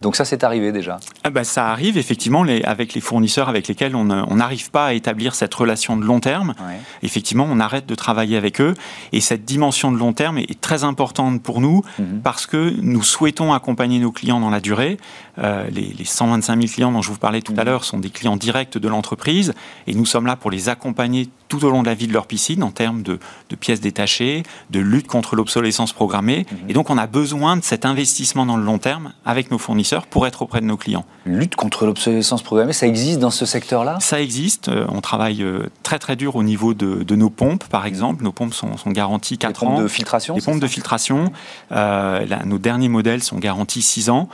Donc 0.00 0.16
ça, 0.16 0.24
c'est 0.24 0.44
arrivé 0.44 0.72
déjà 0.72 0.98
ah 1.24 1.30
bah, 1.30 1.44
Ça 1.44 1.68
arrive 1.68 1.98
effectivement 1.98 2.42
les, 2.42 2.62
avec 2.62 2.94
les 2.94 3.02
fournisseurs 3.02 3.50
avec 3.50 3.68
lesquels 3.68 3.94
on 3.94 4.04
n'arrive 4.04 4.70
pas 4.70 4.86
à 4.86 4.92
établir 4.94 5.34
cette 5.34 5.54
relation 5.54 5.96
de 5.96 6.04
long 6.04 6.20
terme. 6.20 6.54
Effectivement, 7.02 7.46
on 7.48 7.60
arrête 7.60 7.86
de 7.86 7.94
travailler 7.94 8.38
avec 8.38 8.60
eux. 8.62 8.74
Et 9.12 9.20
cette 9.20 9.44
dimension 9.44 9.92
de 9.92 9.98
long 9.98 10.14
terme 10.14 10.38
est, 10.38 10.60
très 10.60 10.84
importante 10.84 11.42
pour 11.42 11.60
nous 11.60 11.82
mhm. 11.98 12.20
parce 12.22 12.46
que 12.46 12.74
nous 12.80 13.02
souhaitons 13.02 13.52
accompagner 13.52 13.98
nos 13.98 14.12
clients 14.12 14.40
dans 14.40 14.50
la 14.50 14.60
durée. 14.60 14.96
Euh, 15.40 15.66
les, 15.70 15.94
les, 15.96 16.04
125 16.04 16.60
000 16.60 16.72
clients 16.72 16.92
dont 16.92 17.02
je 17.02 17.10
vous 17.10 17.18
parlais 17.18 17.40
tout 17.40 17.54
à 17.56 17.62
mhm. 17.62 17.70
l'heure 17.70 17.84
sont 17.84 17.98
des 17.98 18.10
clients 18.10 18.36
directs 18.36 18.76
de 18.76 18.88
l'entreprise 18.88 19.54
et 19.86 19.94
nous 19.94 20.06
sommes 20.06 20.26
là 20.26 20.36
pour 20.36 20.50
les 20.50 20.68
accompagner 20.68 21.28
tout 21.48 21.64
au 21.64 21.70
long 21.70 21.82
de 21.82 21.88
la 21.88 21.94
vie 21.94 22.06
de 22.06 22.12
leur 22.12 22.26
piscine 22.26 22.62
en 22.62 22.70
termes 22.70 23.02
de, 23.02 23.18
de 23.48 23.56
pièces 23.56 23.80
détachées, 23.80 24.42
de 24.70 24.80
lutte 24.80 25.06
contre 25.06 25.36
l'obsolescence 25.36 25.92
programmée. 25.92 26.46
Mhm. 26.50 26.70
Et 26.70 26.72
donc 26.72 26.90
on 26.90 26.98
a 26.98 27.06
besoin 27.06 27.56
de 27.56 27.64
cet 27.64 27.84
investissement 27.84 28.46
dans 28.46 28.56
le 28.56 28.64
long 28.64 28.78
terme 28.78 29.12
avec 29.24 29.50
nos 29.50 29.58
fournisseurs 29.58 30.06
pour 30.06 30.26
être 30.26 30.42
auprès 30.42 30.60
de 30.60 30.66
nos 30.66 30.76
clients. 30.76 31.04
Lutte 31.24 31.56
contre 31.56 31.86
l'obsolescence 31.86 32.42
programmée, 32.42 32.72
ça 32.72 32.86
existe 32.86 33.18
dans 33.18 33.30
ce 33.30 33.46
secteur-là? 33.46 33.98
Ça 34.00 34.20
existe. 34.20 34.68
Euh, 34.68 34.86
on 34.88 35.00
travaille 35.00 35.42
euh, 35.42 35.68
très 35.82 35.98
très 35.98 36.16
dur 36.16 36.36
au 36.36 36.42
niveau 36.42 36.74
de, 36.74 37.14
nos 37.14 37.30
pompes, 37.30 37.64
par 37.64 37.86
exemple. 37.86 38.24
Nos 38.24 38.32
pompes 38.32 38.54
sont, 38.54 38.70
garanties 38.88 39.38
4 39.38 39.64
ans. 39.64 39.66
Pompes 39.74 39.82
de 39.82 39.88
filtration 39.88 40.34
Les 40.34 40.42
pompes 40.42 40.60
de 40.60 40.66
filtration. 40.66 41.32
Euh, 41.72 42.24
nos 42.44 42.58
derniers 42.58 42.88
modèles 42.88 43.22
sont 43.22 43.38
garantis 43.38 43.82
6 43.82 44.10
ans, 44.10 44.28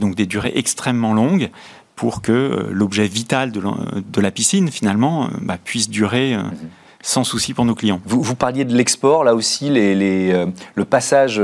donc 0.00 0.14
des 0.14 0.26
durées 0.26 0.47
extrêmement 0.54 1.14
longues 1.14 1.50
pour 1.96 2.22
que 2.22 2.68
l'objet 2.70 3.06
vital 3.06 3.50
de 3.50 4.20
la, 4.20 4.30
piscine, 4.30 4.70
finalement, 4.70 5.28
bah, 5.40 5.58
puisse 5.62 5.90
durer. 5.90 6.36
Mhm 6.36 6.68
sans 7.00 7.24
souci 7.24 7.54
pour 7.54 7.64
nos 7.64 7.74
clients. 7.74 8.00
Vous, 8.04 8.22
vous 8.22 8.34
parliez 8.34 8.64
de 8.64 8.74
l'export, 8.74 9.22
là 9.24 9.34
aussi, 9.34 9.70
les, 9.70 10.32
euh, 10.32 10.46
le 10.74 10.84
passage 10.84 11.40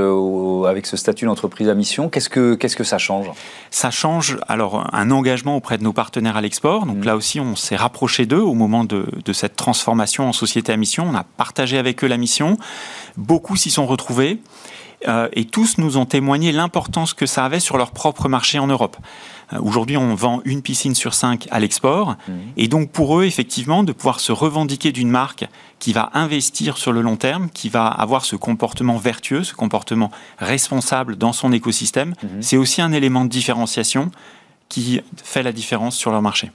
avec 0.66 0.86
ce 0.86 0.96
statut 0.96 1.26
d'entreprise 1.26 1.68
à 1.68 1.74
mission, 1.74 2.08
qu'est-ce 2.08 2.28
que, 2.28 2.54
qu'est-ce 2.54 2.76
que 2.76 2.84
ça 2.84 2.98
change? 2.98 3.30
Ça 3.70 3.90
change 3.90 4.36
alors 4.48 4.88
un 4.92 5.10
engagement 5.10 5.56
auprès 5.56 5.78
de 5.78 5.84
nos 5.84 5.92
partenaires 5.92 6.36
à 6.36 6.40
l'export. 6.40 6.86
Donc 6.86 6.98
mmh. 6.98 7.04
là 7.04 7.16
aussi, 7.16 7.40
on 7.40 7.56
s'est 7.56 7.76
rapproché 7.76 8.26
d'eux 8.26 8.40
au 8.40 8.54
moment 8.54 8.84
de, 8.84 9.06
de, 9.24 9.32
cette 9.32 9.56
transformation 9.56 10.28
en 10.28 10.32
société 10.32 10.72
à 10.72 10.76
mission. 10.76 11.06
On 11.08 11.14
a 11.14 11.24
partagé 11.24 11.78
avec 11.78 12.02
eux 12.02 12.08
la 12.08 12.16
mission. 12.16 12.58
Beaucoup 13.16 13.56
s'y 13.56 13.70
sont 13.70 13.86
retrouvés. 13.86 14.40
Euh, 15.08 15.28
et 15.32 15.44
tous 15.44 15.78
nous 15.78 15.96
ont 15.96 16.06
témoigné 16.06 16.52
l'importance 16.52 17.14
que 17.14 17.26
ça 17.26 17.44
avait 17.44 17.60
sur 17.60 17.76
leur 17.76 17.90
propre 17.90 18.28
marché 18.28 18.58
en 18.58 18.66
Europe. 18.66 18.96
Euh, 19.52 19.58
aujourd'hui, 19.60 19.96
on 19.96 20.14
vend 20.14 20.40
une 20.44 20.62
piscine 20.62 20.94
sur 20.94 21.14
cinq 21.14 21.46
à 21.50 21.60
l'export. 21.60 22.16
Mmh. 22.28 22.32
Et 22.56 22.68
donc, 22.68 22.90
pour 22.90 23.18
eux, 23.18 23.24
effectivement, 23.24 23.82
de 23.82 23.92
pouvoir 23.92 24.20
se 24.20 24.32
revendiquer 24.32 24.92
d'une 24.92 25.10
marque 25.10 25.46
qui 25.78 25.92
va 25.92 26.10
investir 26.14 26.78
sur 26.78 26.92
le 26.92 27.02
long 27.02 27.16
terme, 27.16 27.50
qui 27.50 27.68
va 27.68 27.86
avoir 27.86 28.24
ce 28.24 28.36
comportement 28.36 28.96
vertueux, 28.96 29.44
ce 29.44 29.54
comportement 29.54 30.10
responsable 30.38 31.16
dans 31.16 31.32
son 31.32 31.52
écosystème, 31.52 32.10
mmh. 32.10 32.26
c'est 32.40 32.56
aussi 32.56 32.80
un 32.80 32.92
élément 32.92 33.24
de 33.24 33.30
différenciation 33.30 34.10
qui 34.68 35.00
fait 35.22 35.42
la 35.42 35.52
différence 35.52 35.96
sur 35.96 36.10
leur 36.10 36.22
marché. 36.22 36.50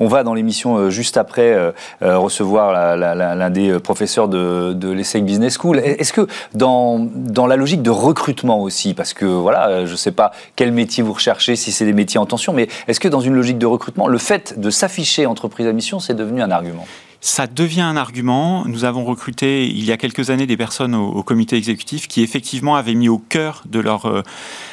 On 0.00 0.08
va 0.08 0.24
dans 0.24 0.34
l'émission 0.34 0.76
euh, 0.76 0.90
juste 0.90 1.16
après 1.16 1.52
euh, 1.52 1.72
euh, 2.02 2.18
recevoir 2.18 2.96
l'un 2.96 3.50
des 3.50 3.78
professeurs 3.78 4.28
de, 4.28 4.72
de 4.72 4.90
l'ESSEC 4.90 5.24
Business 5.24 5.58
School. 5.58 5.78
Est-ce 5.78 6.12
que 6.12 6.26
dans, 6.54 6.98
dans 6.98 7.46
la 7.46 7.56
logique 7.56 7.82
de 7.82 7.90
recrutement 7.90 8.60
aussi, 8.60 8.94
parce 8.94 9.12
que 9.12 9.24
voilà, 9.24 9.84
je 9.86 9.92
ne 9.92 9.96
sais 9.96 10.12
pas 10.12 10.32
quel 10.56 10.72
métier 10.72 11.02
vous 11.02 11.12
recherchez, 11.12 11.56
si 11.56 11.70
c'est 11.72 11.84
des 11.84 11.92
métiers 11.92 12.18
en 12.18 12.26
tension, 12.26 12.52
mais 12.52 12.68
est-ce 12.88 13.00
que 13.00 13.08
dans 13.08 13.20
une 13.20 13.34
logique 13.34 13.58
de 13.58 13.66
recrutement, 13.66 14.08
le 14.08 14.18
fait 14.18 14.58
de 14.58 14.70
s'afficher 14.70 15.26
entreprise 15.26 15.66
à 15.66 15.72
mission, 15.72 16.00
c'est 16.00 16.14
devenu 16.14 16.42
un 16.42 16.50
argument? 16.50 16.86
Ça 17.22 17.46
devient 17.46 17.82
un 17.82 17.98
argument. 17.98 18.64
Nous 18.64 18.84
avons 18.84 19.04
recruté 19.04 19.66
il 19.66 19.84
y 19.84 19.92
a 19.92 19.98
quelques 19.98 20.30
années 20.30 20.46
des 20.46 20.56
personnes 20.56 20.94
au, 20.94 21.22
comité 21.22 21.56
exécutif 21.56 22.08
qui 22.08 22.22
effectivement 22.22 22.76
avaient 22.76 22.94
mis 22.94 23.10
au 23.10 23.18
cœur 23.18 23.62
de 23.66 23.78
leur 23.78 24.24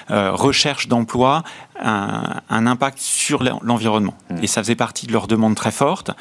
recherche 0.10 0.88
d'emploi 0.88 1.44
un, 1.81 2.65
impact 2.67 3.00
sur 3.00 3.43
l'environnement. 3.62 4.15
Mmh. 4.29 4.43
Et 4.43 4.48
ça 4.48 4.62
faisait 4.62 4.75
partie 4.75 5.07
de 5.07 5.13
leurs 5.13 5.27
demandes 5.27 5.55
très 5.55 5.72
fortes. 5.72 6.12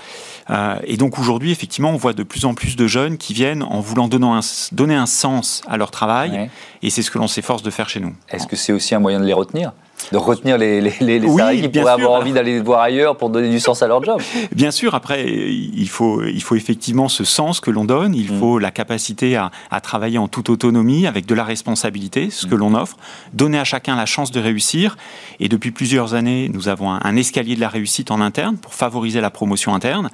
Euh, 0.50 0.76
et 0.84 0.96
donc 0.96 1.18
aujourd'hui, 1.18 1.50
effectivement, 1.50 1.90
on 1.90 1.96
voit 1.96 2.12
de 2.12 2.22
plus 2.22 2.44
en 2.44 2.54
plus 2.54 2.76
de 2.76 2.86
jeunes 2.86 3.18
qui 3.18 3.34
viennent 3.34 3.62
en 3.62 3.80
voulant 3.80 4.08
donner 4.08 4.26
un, 4.26 4.40
donner 4.72 4.94
un 4.94 5.06
sens 5.06 5.62
à 5.68 5.76
leur 5.76 5.90
travail. 5.90 6.50
Et 6.82 6.90
c'est 6.90 7.02
ce 7.02 7.10
que 7.10 7.18
l'on 7.18 7.26
s'efforce 7.28 7.62
de 7.62 7.70
faire 7.70 7.88
chez 7.88 8.00
nous. 8.00 8.14
Est-ce 8.30 8.46
que 8.46 8.56
c'est 8.56 8.72
aussi 8.72 8.94
un 8.94 9.00
moyen 9.00 9.20
de 9.20 9.24
les 9.24 9.32
retenir? 9.32 9.72
De 10.12 10.18
retenir 10.18 10.58
les, 10.58 10.80
les, 10.80 10.92
les, 11.00 11.26
salariés 11.26 11.62
qui 11.62 11.68
pourraient 11.68 11.92
avoir 11.92 12.12
envie 12.12 12.32
d'aller 12.32 12.60
voir 12.60 12.80
ailleurs 12.80 13.16
pour 13.16 13.30
donner 13.30 13.48
du 13.48 13.58
sens 13.58 13.82
à 13.82 13.88
leur 13.88 14.04
job? 14.04 14.20
Bien 14.54 14.70
sûr, 14.70 14.94
après, 14.94 15.24
il 15.26 15.88
faut, 15.88 16.22
il 16.22 16.42
faut 16.42 16.54
effectivement 16.54 17.08
ce 17.08 17.24
sens 17.24 17.60
que 17.60 17.70
l'on 17.70 17.84
donne, 17.84 18.14
il 18.14 18.32
mm. 18.32 18.38
faut 18.38 18.58
la 18.58 18.70
capacité 18.70 19.36
à, 19.36 19.50
à, 19.70 19.80
travailler 19.80 20.18
en 20.18 20.28
toute 20.28 20.50
autonomie, 20.50 21.06
avec 21.06 21.26
de 21.26 21.34
la 21.34 21.44
responsabilité, 21.44 22.28
ce 22.30 22.46
que 22.46 22.54
mm. 22.54 22.58
l'on 22.58 22.74
offre, 22.74 22.98
donner 23.32 23.58
à 23.58 23.64
chacun 23.64 23.96
la 23.96 24.06
chance 24.06 24.30
de 24.30 24.38
réussir. 24.38 24.96
Et 25.40 25.45
depuis 25.48 25.70
plusieurs 25.70 26.14
années, 26.14 26.50
nous 26.52 26.68
avons 26.68 26.90
un, 26.90 27.16
escalier 27.16 27.54
de 27.54 27.60
la 27.60 27.68
réussite 27.68 28.10
en 28.10 28.20
interne 28.20 28.56
pour 28.56 28.74
favoriser 28.74 29.20
la 29.20 29.30
promotion 29.30 29.74
interne. 29.74 30.10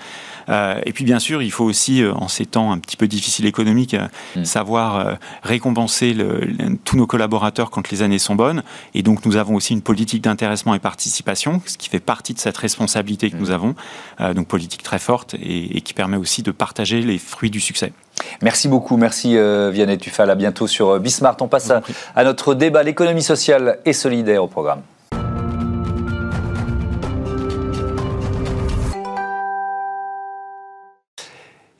Euh, 0.48 0.80
et 0.84 0.92
puis, 0.92 1.04
bien 1.04 1.18
sûr, 1.18 1.42
il 1.42 1.50
faut 1.50 1.64
aussi, 1.64 2.02
euh, 2.02 2.12
en 2.14 2.28
ces 2.28 2.46
temps 2.46 2.72
un 2.72 2.78
petit 2.78 2.96
peu 2.96 3.06
difficiles 3.06 3.46
économiques, 3.46 3.94
euh, 3.94 4.08
mm. 4.36 4.44
savoir 4.44 5.18
récompenser 5.42 6.14
le, 6.14 6.50
tous 6.84 6.96
nos 6.96 7.06
collaborateurs 7.06 7.70
quand 7.70 7.90
les 7.90 8.02
années 8.02 8.18
sont 8.18 8.34
bonnes. 8.34 8.62
Et 8.94 9.02
donc, 9.02 9.24
nous 9.24 9.36
avons 9.36 9.54
aussi 9.54 9.72
une 9.72 9.82
politique 9.82 10.22
d'intéressement 10.22 10.74
et 10.74 10.78
participation, 10.78 11.62
ce 11.66 11.76
qui 11.76 11.88
fait 11.88 12.00
partie 12.00 12.34
de 12.34 12.38
cette 12.38 12.56
responsabilité 12.56 13.30
que 13.30 13.36
nous 13.36 13.48
mmh. 13.48 13.52
avons, 13.52 13.74
euh, 14.20 14.34
donc 14.34 14.48
politique 14.48 14.82
très 14.82 14.98
forte 14.98 15.34
et, 15.34 15.80
qui 15.80 15.94
permet 15.94 16.16
aussi 16.16 16.42
de 16.42 16.50
partager 16.50 17.00
les 17.02 17.18
fruits 17.18 17.50
du 17.50 17.60
succès. 17.60 17.92
Merci 18.40 18.68
beaucoup, 18.68 18.96
merci 18.96 19.36
euh, 19.36 19.70
Vianney 19.72 19.98
Tufal, 19.98 20.30
à 20.30 20.34
bientôt 20.34 20.66
sur 20.66 20.98
Bismart. 21.00 21.36
On 21.40 21.48
passe 21.48 21.70
à 22.14 22.24
notre 22.24 22.54
débat, 22.54 22.82
l'économie 22.82 23.22
sociale 23.22 23.78
et 23.84 23.92
solidaire 23.92 24.44
au 24.44 24.48
programme. 24.48 24.82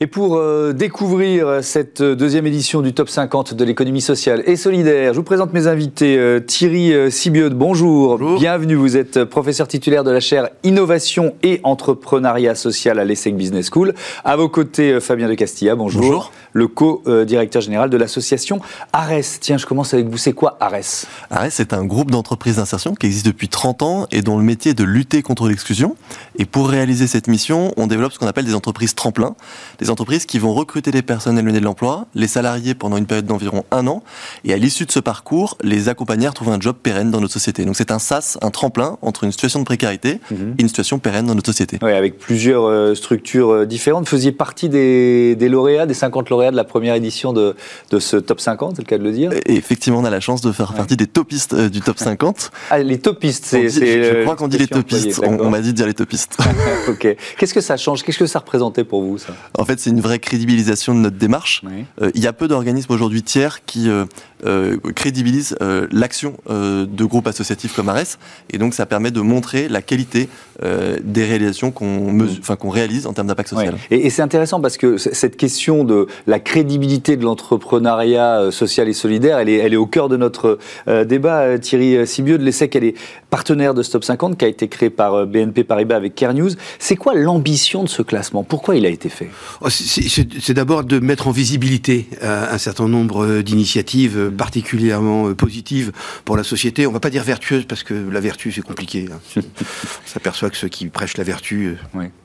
Et 0.03 0.07
pour 0.07 0.35
euh, 0.35 0.73
découvrir 0.73 1.63
cette 1.63 2.01
deuxième 2.01 2.45
édition 2.45 2.81
du 2.81 2.91
Top 2.91 3.07
50 3.07 3.53
de 3.53 3.63
l'économie 3.63 4.01
sociale 4.01 4.43
et 4.45 4.57
solidaire, 4.57 5.13
je 5.13 5.17
vous 5.19 5.23
présente 5.23 5.53
mes 5.53 5.67
invités. 5.67 6.17
Euh, 6.17 6.41
Thierry 6.41 6.91
euh, 6.91 7.09
Sibiode, 7.09 7.53
bonjour. 7.53 8.17
bonjour. 8.17 8.37
Bienvenue, 8.37 8.75
vous 8.75 8.97
êtes 8.97 9.23
professeur 9.23 9.65
titulaire 9.65 10.03
de 10.03 10.11
la 10.11 10.19
chaire 10.19 10.49
Innovation 10.63 11.35
et 11.41 11.61
Entrepreneuriat 11.63 12.53
Social 12.53 12.99
à 12.99 13.05
l'ESSEC 13.05 13.37
Business 13.37 13.69
School. 13.71 13.93
À 14.25 14.35
vos 14.35 14.49
côtés, 14.49 14.99
Fabien 14.99 15.29
de 15.29 15.35
Castilla, 15.35 15.73
bonjour. 15.75 16.01
Bonjour. 16.01 16.31
Le 16.51 16.67
co-directeur 16.67 17.61
général 17.61 17.89
de 17.89 17.95
l'association 17.95 18.59
ARES. 18.91 19.39
Tiens, 19.39 19.57
je 19.57 19.65
commence 19.65 19.93
avec 19.93 20.09
vous. 20.09 20.17
C'est 20.17 20.33
quoi 20.33 20.57
ARES? 20.59 21.05
ARES, 21.31 21.51
c'est 21.51 21.71
un 21.71 21.85
groupe 21.85 22.11
d'entreprises 22.11 22.57
d'insertion 22.57 22.93
qui 22.93 23.05
existe 23.05 23.25
depuis 23.25 23.47
30 23.47 23.81
ans 23.81 24.07
et 24.11 24.21
dont 24.21 24.37
le 24.37 24.43
métier 24.43 24.71
est 24.71 24.77
de 24.77 24.83
lutter 24.83 25.21
contre 25.21 25.47
l'exclusion. 25.47 25.95
Et 26.37 26.43
pour 26.43 26.67
réaliser 26.67 27.07
cette 27.07 27.29
mission, 27.29 27.71
on 27.77 27.87
développe 27.87 28.11
ce 28.11 28.19
qu'on 28.19 28.27
appelle 28.27 28.45
des 28.45 28.53
entreprises 28.53 28.95
tremplins. 28.95 29.35
Des 29.79 29.85
entreprises 29.85 29.92
qui 30.27 30.39
vont 30.39 30.53
recruter 30.53 30.91
des 30.91 31.01
personnes 31.01 31.37
éloignées 31.37 31.59
de 31.59 31.65
l'emploi, 31.65 32.07
les 32.15 32.27
salariés 32.27 32.75
pendant 32.75 32.97
une 32.97 33.05
période 33.05 33.25
d'environ 33.25 33.63
un 33.71 33.87
an, 33.87 34.03
et 34.43 34.53
à 34.53 34.57
l'issue 34.57 34.85
de 34.85 34.91
ce 34.91 34.99
parcours, 34.99 35.57
les 35.63 35.89
accompagner 35.89 36.27
à 36.27 36.31
trouver 36.31 36.51
un 36.51 36.59
job 36.59 36.75
pérenne 36.81 37.11
dans 37.11 37.21
notre 37.21 37.33
société. 37.33 37.65
Donc 37.65 37.75
c'est 37.75 37.91
un 37.91 37.99
sas, 37.99 38.37
un 38.41 38.51
tremplin 38.51 38.97
entre 39.01 39.23
une 39.23 39.31
situation 39.31 39.59
de 39.59 39.65
précarité 39.65 40.19
mhm. 40.31 40.55
et 40.57 40.61
une 40.61 40.67
situation 40.67 40.99
pérenne 40.99 41.25
dans 41.25 41.35
notre 41.35 41.47
société. 41.47 41.79
Oui, 41.81 41.91
avec 41.91 42.17
plusieurs 42.17 42.65
euh, 42.65 42.95
structures 42.95 43.51
euh, 43.51 43.65
différentes. 43.65 44.05
Vous 44.05 44.11
faisiez 44.11 44.31
partie 44.31 44.69
des, 44.69 45.35
lauréats, 45.49 45.85
des 45.85 45.93
50 45.93 46.29
lauréats 46.29 46.51
de 46.51 46.55
la 46.55 46.63
première 46.63 46.95
édition 46.95 47.33
de, 47.33 47.55
de 47.89 47.99
ce 47.99 48.17
top 48.17 48.39
50, 48.39 48.75
c'est 48.75 48.81
le 48.81 48.87
cas 48.87 48.97
de 48.97 49.03
le 49.03 49.11
dire? 49.11 49.31
Et 49.45 49.55
Effectivement, 49.55 49.99
on 49.99 50.05
a 50.05 50.09
la 50.09 50.19
chance 50.19 50.41
de 50.41 50.51
faire 50.51 50.73
partie 50.73 50.97
des 50.97 51.07
topistes 51.07 51.53
euh, 51.53 51.69
du 51.69 51.81
top 51.81 51.97
50. 51.99 52.51
Ah, 52.69 52.79
les 52.79 52.99
topistes, 52.99 53.45
c'est... 53.45 53.69
Je 53.69 54.23
crois 54.23 54.35
qu'on 54.35 54.47
dit 54.47 54.57
les 54.57 54.67
topistes, 54.67 55.21
on, 55.23 55.39
on 55.39 55.49
m'a 55.49 55.61
dit 55.61 55.69
de 55.69 55.77
dire 55.77 55.87
les 55.87 55.93
topistes. 55.93 56.37
ok. 56.87 57.15
Qu'est-ce 57.37 57.53
que 57.53 57.61
ça 57.61 57.77
change? 57.77 58.03
Qu'est-ce 58.03 58.19
que 58.19 58.25
ça 58.25 58.39
représentait 58.39 58.83
pour 58.83 59.01
vous, 59.01 59.17
ça? 59.17 59.33
En 59.57 59.65
fait, 59.65 59.79
c'est 59.83 59.89
une 59.89 60.01
vraie 60.01 60.19
crédibilisation 60.19 60.95
de 60.95 60.99
notre 60.99 61.17
démarche. 61.17 61.61
Euh, 62.01 62.09
il 62.15 62.21
y 62.21 62.27
a 62.27 62.33
peu 62.33 62.47
d'organismes 62.47 62.93
aujourd'hui 62.93 63.21
tiers 63.21 63.65
qui 63.65 63.89
euh, 63.89 64.05
euh, 64.45 64.77
crédibilisent 64.95 65.57
l'action 65.91 66.37
de 66.49 67.05
groupes 67.05 67.27
associatifs 67.27 67.75
comme 67.75 67.89
ARES, 67.89 68.17
et 68.49 68.57
donc 68.57 68.73
ça 68.73 68.85
permet 68.85 69.11
de 69.11 69.21
montrer 69.21 69.67
la 69.67 69.81
qualité 69.81 70.29
des 70.61 71.25
réalisations 71.25 71.71
qu'on 71.71 72.19
enfin, 72.39 72.55
qu'on 72.55 72.69
réalise 72.69 73.07
en 73.07 73.13
termes 73.13 73.27
d'impact 73.27 73.49
social. 73.49 73.75
Et, 73.91 74.09
c'est 74.09 74.21
intéressant 74.21 74.61
parce 74.61 74.77
que 74.77 74.97
cette 74.97 75.37
question 75.37 75.83
de 75.83 76.07
la 76.27 76.39
crédibilité 76.39 77.17
de 77.17 77.23
l'entrepreneuriat 77.23 78.51
social 78.51 78.87
et 78.87 78.93
solidaire, 78.93 79.39
elle 79.39 79.49
est, 79.49 79.57
elle 79.57 79.73
est 79.73 79.77
au 79.77 79.87
cœur 79.87 80.09
de 80.09 80.17
notre 80.17 80.59
débat. 80.87 81.57
Thierry 81.57 82.05
Sibieux 82.05 82.37
de 82.37 82.43
l'ESSEC, 82.43 82.75
elle 82.75 82.83
est 82.83 82.95
partenaire 83.29 83.73
de 83.73 83.81
Stop 83.81 84.03
50 84.03 84.37
qui 84.37 84.45
a 84.45 84.47
été 84.47 84.67
créé 84.67 84.89
par 84.89 85.25
BNP 85.25 85.63
Paribas 85.63 85.95
avec 85.95 86.15
Care 86.15 86.33
News. 86.33 86.51
C'est 86.77 86.95
quoi 86.95 87.15
l'ambition 87.15 87.83
de 87.83 87.89
ce 87.89 88.01
classement? 88.01 88.43
Pourquoi 88.43 88.75
il 88.75 88.85
a 88.85 88.89
été 88.89 89.09
fait? 89.09 89.29
Oh, 89.61 89.69
c'est 89.69 90.53
d'abord 90.53 90.83
de 90.83 90.99
mettre 90.99 91.27
en 91.27 91.31
visibilité 91.31 92.07
euh, 92.23 92.45
un 92.51 92.57
certain 92.57 92.87
nombre 92.87 93.25
euh, 93.25 93.43
d'initiatives 93.43 94.17
euh, 94.17 94.29
particulièrement 94.29 95.33
positives 95.33 95.91
pour 96.25 96.37
la 96.37 96.43
société. 96.43 96.85
On 96.85 96.89
ne 96.89 96.93
va 96.93 96.99
pas 96.99 97.09
dire 97.09 97.23
vertueuses 97.23 97.65
parce 97.65 97.83
que 97.83 97.93
la 97.93 98.19
vertu 98.19 98.51
c'est 98.51 98.61
compliqué. 98.61 99.07
Hein. 99.11 99.19
On 99.41 100.07
s'aperçoit 100.07 100.42
que 100.49 100.57
ceux 100.57 100.67
qui 100.67 100.87
prêchent 100.87 101.17
la 101.17 101.23
vertu, 101.23 101.77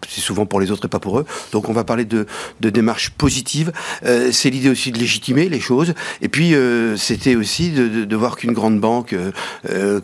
c'est 0.08 0.20
souvent 0.20 0.46
pour 0.46 0.60
les 0.60 0.70
autres 0.70 0.86
et 0.86 0.88
pas 0.88 0.98
pour 0.98 1.18
eux. 1.18 1.26
Donc 1.52 1.68
on 1.68 1.72
va 1.72 1.84
parler 1.84 2.04
de, 2.04 2.26
de 2.60 2.70
démarches 2.70 3.10
positives. 3.10 3.72
c'est 4.02 4.50
l'idée 4.50 4.70
aussi 4.70 4.92
de 4.92 4.98
légitimer 4.98 5.48
les 5.48 5.60
choses. 5.60 5.94
Et 6.22 6.28
puis 6.28 6.54
c'était 6.96 7.36
aussi 7.36 7.70
de, 7.70 8.04
de, 8.04 8.16
voir 8.16 8.36
qu'une 8.36 8.52
grande 8.52 8.80
banque 8.80 9.14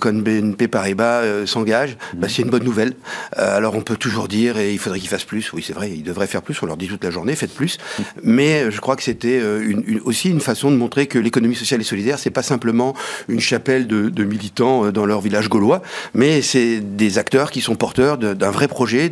comme 0.00 0.22
BNP 0.22 0.68
Paribas 0.68 1.46
s'engage. 1.46 1.96
Bah, 2.14 2.28
c'est 2.28 2.42
une 2.42 2.50
bonne 2.50 2.64
nouvelle. 2.64 2.94
alors 3.32 3.74
on 3.74 3.82
peut 3.82 3.96
toujours 3.96 4.28
dire 4.28 4.58
et 4.58 4.72
il 4.72 4.78
faudrait 4.78 5.00
qu'ils 5.00 5.08
fassent 5.08 5.24
plus. 5.24 5.52
Oui 5.52 5.64
c'est 5.64 5.72
vrai, 5.72 5.90
ils 5.90 6.02
devraient 6.02 6.26
faire 6.26 6.42
plus. 6.42 6.62
On 6.62 6.66
leur 6.66 6.76
dit 6.76 6.88
toute 6.88 7.02
la 7.02 7.10
journée, 7.10 7.34
faites 7.34 7.54
plus. 7.54 7.78
Mais 8.22 8.70
je 8.70 8.80
crois 8.80 8.96
que 8.96 9.02
c'était 9.02 9.40
euh, 9.40 10.00
aussi 10.04 10.30
une 10.30 10.40
façon 10.40 10.70
de 10.70 10.76
montrer 10.76 11.06
que 11.06 11.18
l'économie 11.18 11.54
sociale 11.54 11.80
et 11.80 11.84
solidaire, 11.84 12.18
c'est 12.18 12.30
pas 12.30 12.42
simplement 12.42 12.94
une 13.28 13.40
chapelle 13.40 13.86
de, 13.86 14.24
militants 14.24 14.86
euh, 14.86 14.92
dans 14.92 15.06
leur 15.06 15.20
village 15.20 15.48
gaulois, 15.48 15.82
mais 16.14 16.42
c'est 16.42 16.80
des 16.80 17.18
acteurs 17.18 17.50
qui 17.50 17.60
sont 17.60 17.74
porteurs 17.74 18.03
d'un 18.16 18.50
vrai 18.50 18.68
projet, 18.68 19.10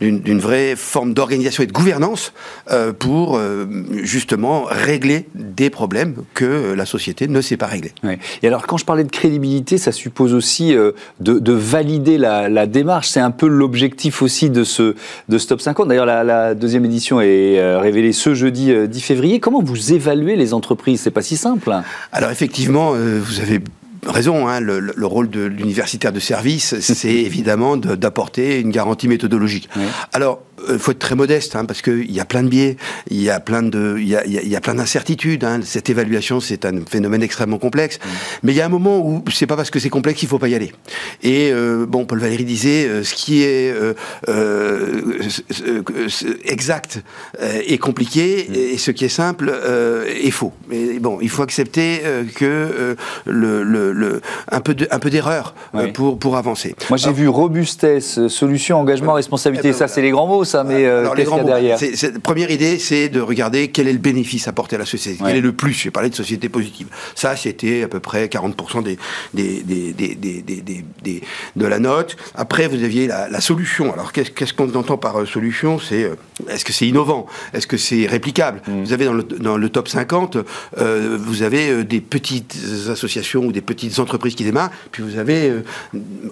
d'une 0.00 0.40
vraie 0.40 0.76
forme 0.76 1.14
d'organisation 1.14 1.62
et 1.62 1.66
de 1.66 1.72
gouvernance 1.72 2.32
euh, 2.70 2.92
pour 2.92 3.40
justement 4.02 4.64
régler 4.68 5.28
des 5.34 5.70
problèmes 5.70 6.14
que 6.34 6.72
la 6.72 6.86
société 6.86 7.28
ne 7.28 7.40
sait 7.40 7.56
pas 7.56 7.66
régler. 7.66 7.92
Et 8.42 8.46
alors, 8.46 8.66
quand 8.66 8.76
je 8.76 8.84
parlais 8.84 9.04
de 9.04 9.10
crédibilité, 9.10 9.78
ça 9.78 9.92
suppose 9.92 10.34
aussi 10.34 10.74
de, 11.20 11.52
valider 11.52 12.18
la, 12.18 12.66
démarche. 12.66 13.08
C'est 13.08 13.20
un 13.20 13.30
peu 13.30 13.46
l'objectif 13.46 14.22
aussi 14.22 14.50
de 14.50 14.64
ce 14.64 14.94
de 15.28 15.38
Stop 15.38 15.60
50. 15.60 15.88
D'ailleurs, 15.88 16.06
la, 16.06 16.24
la, 16.24 16.54
deuxième 16.54 16.84
édition 16.84 17.20
est 17.20 17.78
révélée 17.78 18.12
ce 18.12 18.34
jeudi 18.34 18.66
10 18.66 18.72
euh, 18.72 18.88
février. 19.00 19.40
Comment 19.40 19.62
vous 19.62 19.92
évaluez 19.92 20.36
les 20.36 20.54
entreprises? 20.54 21.00
C'est 21.00 21.10
pas 21.10 21.22
si 21.22 21.36
simple. 21.36 21.72
Alors 22.12 22.30
effectivement, 22.30 22.92
euh, 22.94 23.20
vous 23.22 23.40
avez 23.40 23.60
raison, 24.06 24.48
hein, 24.48 24.60
le, 24.60 25.06
rôle 25.06 25.30
de 25.30 25.44
l'universitaire 25.44 26.12
de 26.12 26.20
service, 26.20 26.78
c'est 26.80 27.08
évidemment 27.14 27.76
d'apporter 27.76 28.60
une 28.60 28.70
garantie 28.70 29.08
méthodologique. 29.08 29.68
Alors, 30.12 30.42
il 30.68 30.74
euh, 30.74 30.78
faut 30.78 30.92
être 30.92 30.98
très 30.98 31.14
modeste, 31.14 31.56
hein, 31.56 31.64
parce 31.64 31.82
qu'il 31.82 32.10
y 32.10 32.20
a 32.20 32.24
plein 32.24 32.42
de 32.42 32.48
biais, 32.48 32.76
il 33.10 33.22
y 33.22 33.30
a 33.30 33.40
plein 33.40 33.62
de, 33.62 33.96
il 33.98 34.08
y 34.08 34.16
a, 34.16 34.26
y 34.26 34.56
a 34.56 34.60
plein 34.60 34.74
d'incertitudes. 34.74 35.44
Hein. 35.44 35.60
Cette 35.64 35.90
évaluation, 35.90 36.40
c'est 36.40 36.64
un 36.64 36.84
phénomène 36.88 37.22
extrêmement 37.22 37.58
complexe. 37.58 37.98
Mm. 37.98 38.08
Mais 38.42 38.52
il 38.52 38.56
y 38.56 38.60
a 38.60 38.66
un 38.66 38.70
moment 38.70 38.98
où 38.98 39.22
c'est 39.32 39.46
pas 39.46 39.56
parce 39.56 39.70
que 39.70 39.78
c'est 39.78 39.88
complexe 39.88 40.20
qu'il 40.20 40.28
faut 40.28 40.38
pas 40.38 40.48
y 40.48 40.54
aller. 40.54 40.72
Et 41.22 41.50
euh, 41.52 41.86
bon, 41.86 42.04
Paul 42.04 42.18
Valéry 42.18 42.44
disait, 42.44 42.86
euh, 42.86 43.04
ce 43.04 43.14
qui 43.14 43.42
est 43.42 43.74
exact 46.44 47.00
est 47.40 47.78
compliqué, 47.78 48.46
mm. 48.48 48.54
et 48.54 48.78
ce 48.78 48.90
qui 48.90 49.04
est 49.04 49.08
simple 49.08 49.52
est 50.06 50.30
faux. 50.30 50.52
Mais 50.68 50.98
bon, 50.98 51.18
il 51.20 51.28
faut 51.28 51.42
accepter 51.42 52.02
que 52.34 52.96
le, 53.26 53.62
le, 53.62 54.20
un 54.50 54.60
peu 54.60 54.74
un 54.90 54.98
peu 54.98 55.10
d'erreur 55.10 55.54
pour 55.94 56.18
pour 56.18 56.36
avancer. 56.36 56.74
Moi, 56.88 56.96
j'ai 56.96 57.12
vu 57.12 57.28
robustesse, 57.28 58.26
solution, 58.28 58.78
engagement, 58.78 59.14
responsabilité. 59.14 59.68
Eh 59.68 59.72
ben 59.72 59.78
ça, 59.78 59.88
c'est 59.88 60.02
les 60.02 60.10
grands 60.10 60.26
mots 60.26 60.44
ça, 60.44 60.57
mais 60.64 60.86
euh, 60.86 61.08
qu'est-ce 61.14 61.28
qu'il 61.28 61.38
y 61.38 61.40
a 61.40 61.44
derrière 61.44 61.78
Première 62.22 62.50
idée, 62.50 62.78
c'est 62.78 63.08
de 63.08 63.20
regarder 63.20 63.68
quel 63.68 63.88
est 63.88 63.92
le 63.92 63.98
bénéfice 63.98 64.48
apporté 64.48 64.76
à 64.76 64.78
la 64.78 64.86
société, 64.86 65.22
quel 65.24 65.36
est 65.36 65.40
le 65.40 65.52
plus. 65.52 65.72
J'ai 65.72 65.90
parlé 65.90 66.10
de 66.10 66.14
société 66.14 66.48
positive. 66.48 66.88
Ça, 67.14 67.36
c'était 67.36 67.82
à 67.82 67.88
peu 67.88 68.00
près 68.00 68.26
40% 68.26 68.82
des, 68.82 68.98
des, 69.34 69.62
des, 69.62 71.22
de 71.56 71.66
la 71.66 71.78
note. 71.78 72.16
Après, 72.34 72.68
vous 72.68 72.82
aviez 72.82 73.06
la, 73.06 73.40
solution. 73.40 73.92
Alors, 73.92 74.12
qu'est-ce 74.12 74.52
qu'on 74.52 74.72
entend 74.74 74.98
par 74.98 75.20
euh, 75.20 75.26
solution? 75.26 75.78
C'est 75.78 76.04
euh, 76.04 76.16
est-ce 76.48 76.64
que 76.64 76.72
c'est 76.72 76.86
innovant? 76.86 77.26
Est-ce 77.52 77.66
que 77.66 77.76
c'est 77.76 78.06
réplicable? 78.06 78.62
Mm. 78.66 78.82
Vous 78.84 78.92
avez 78.92 79.04
dans 79.04 79.12
le, 79.12 79.22
dans 79.22 79.56
le 79.56 79.68
top 79.68 79.88
50, 79.88 80.38
vous 80.76 81.42
avez 81.42 81.84
des 81.84 82.00
petites 82.00 82.56
associations 82.90 83.44
ou 83.44 83.52
des 83.52 83.60
petites 83.60 83.98
entreprises 83.98 84.34
qui 84.34 84.44
démarrent. 84.44 84.70
Puis 84.92 85.02
vous 85.02 85.18
avez 85.18 85.52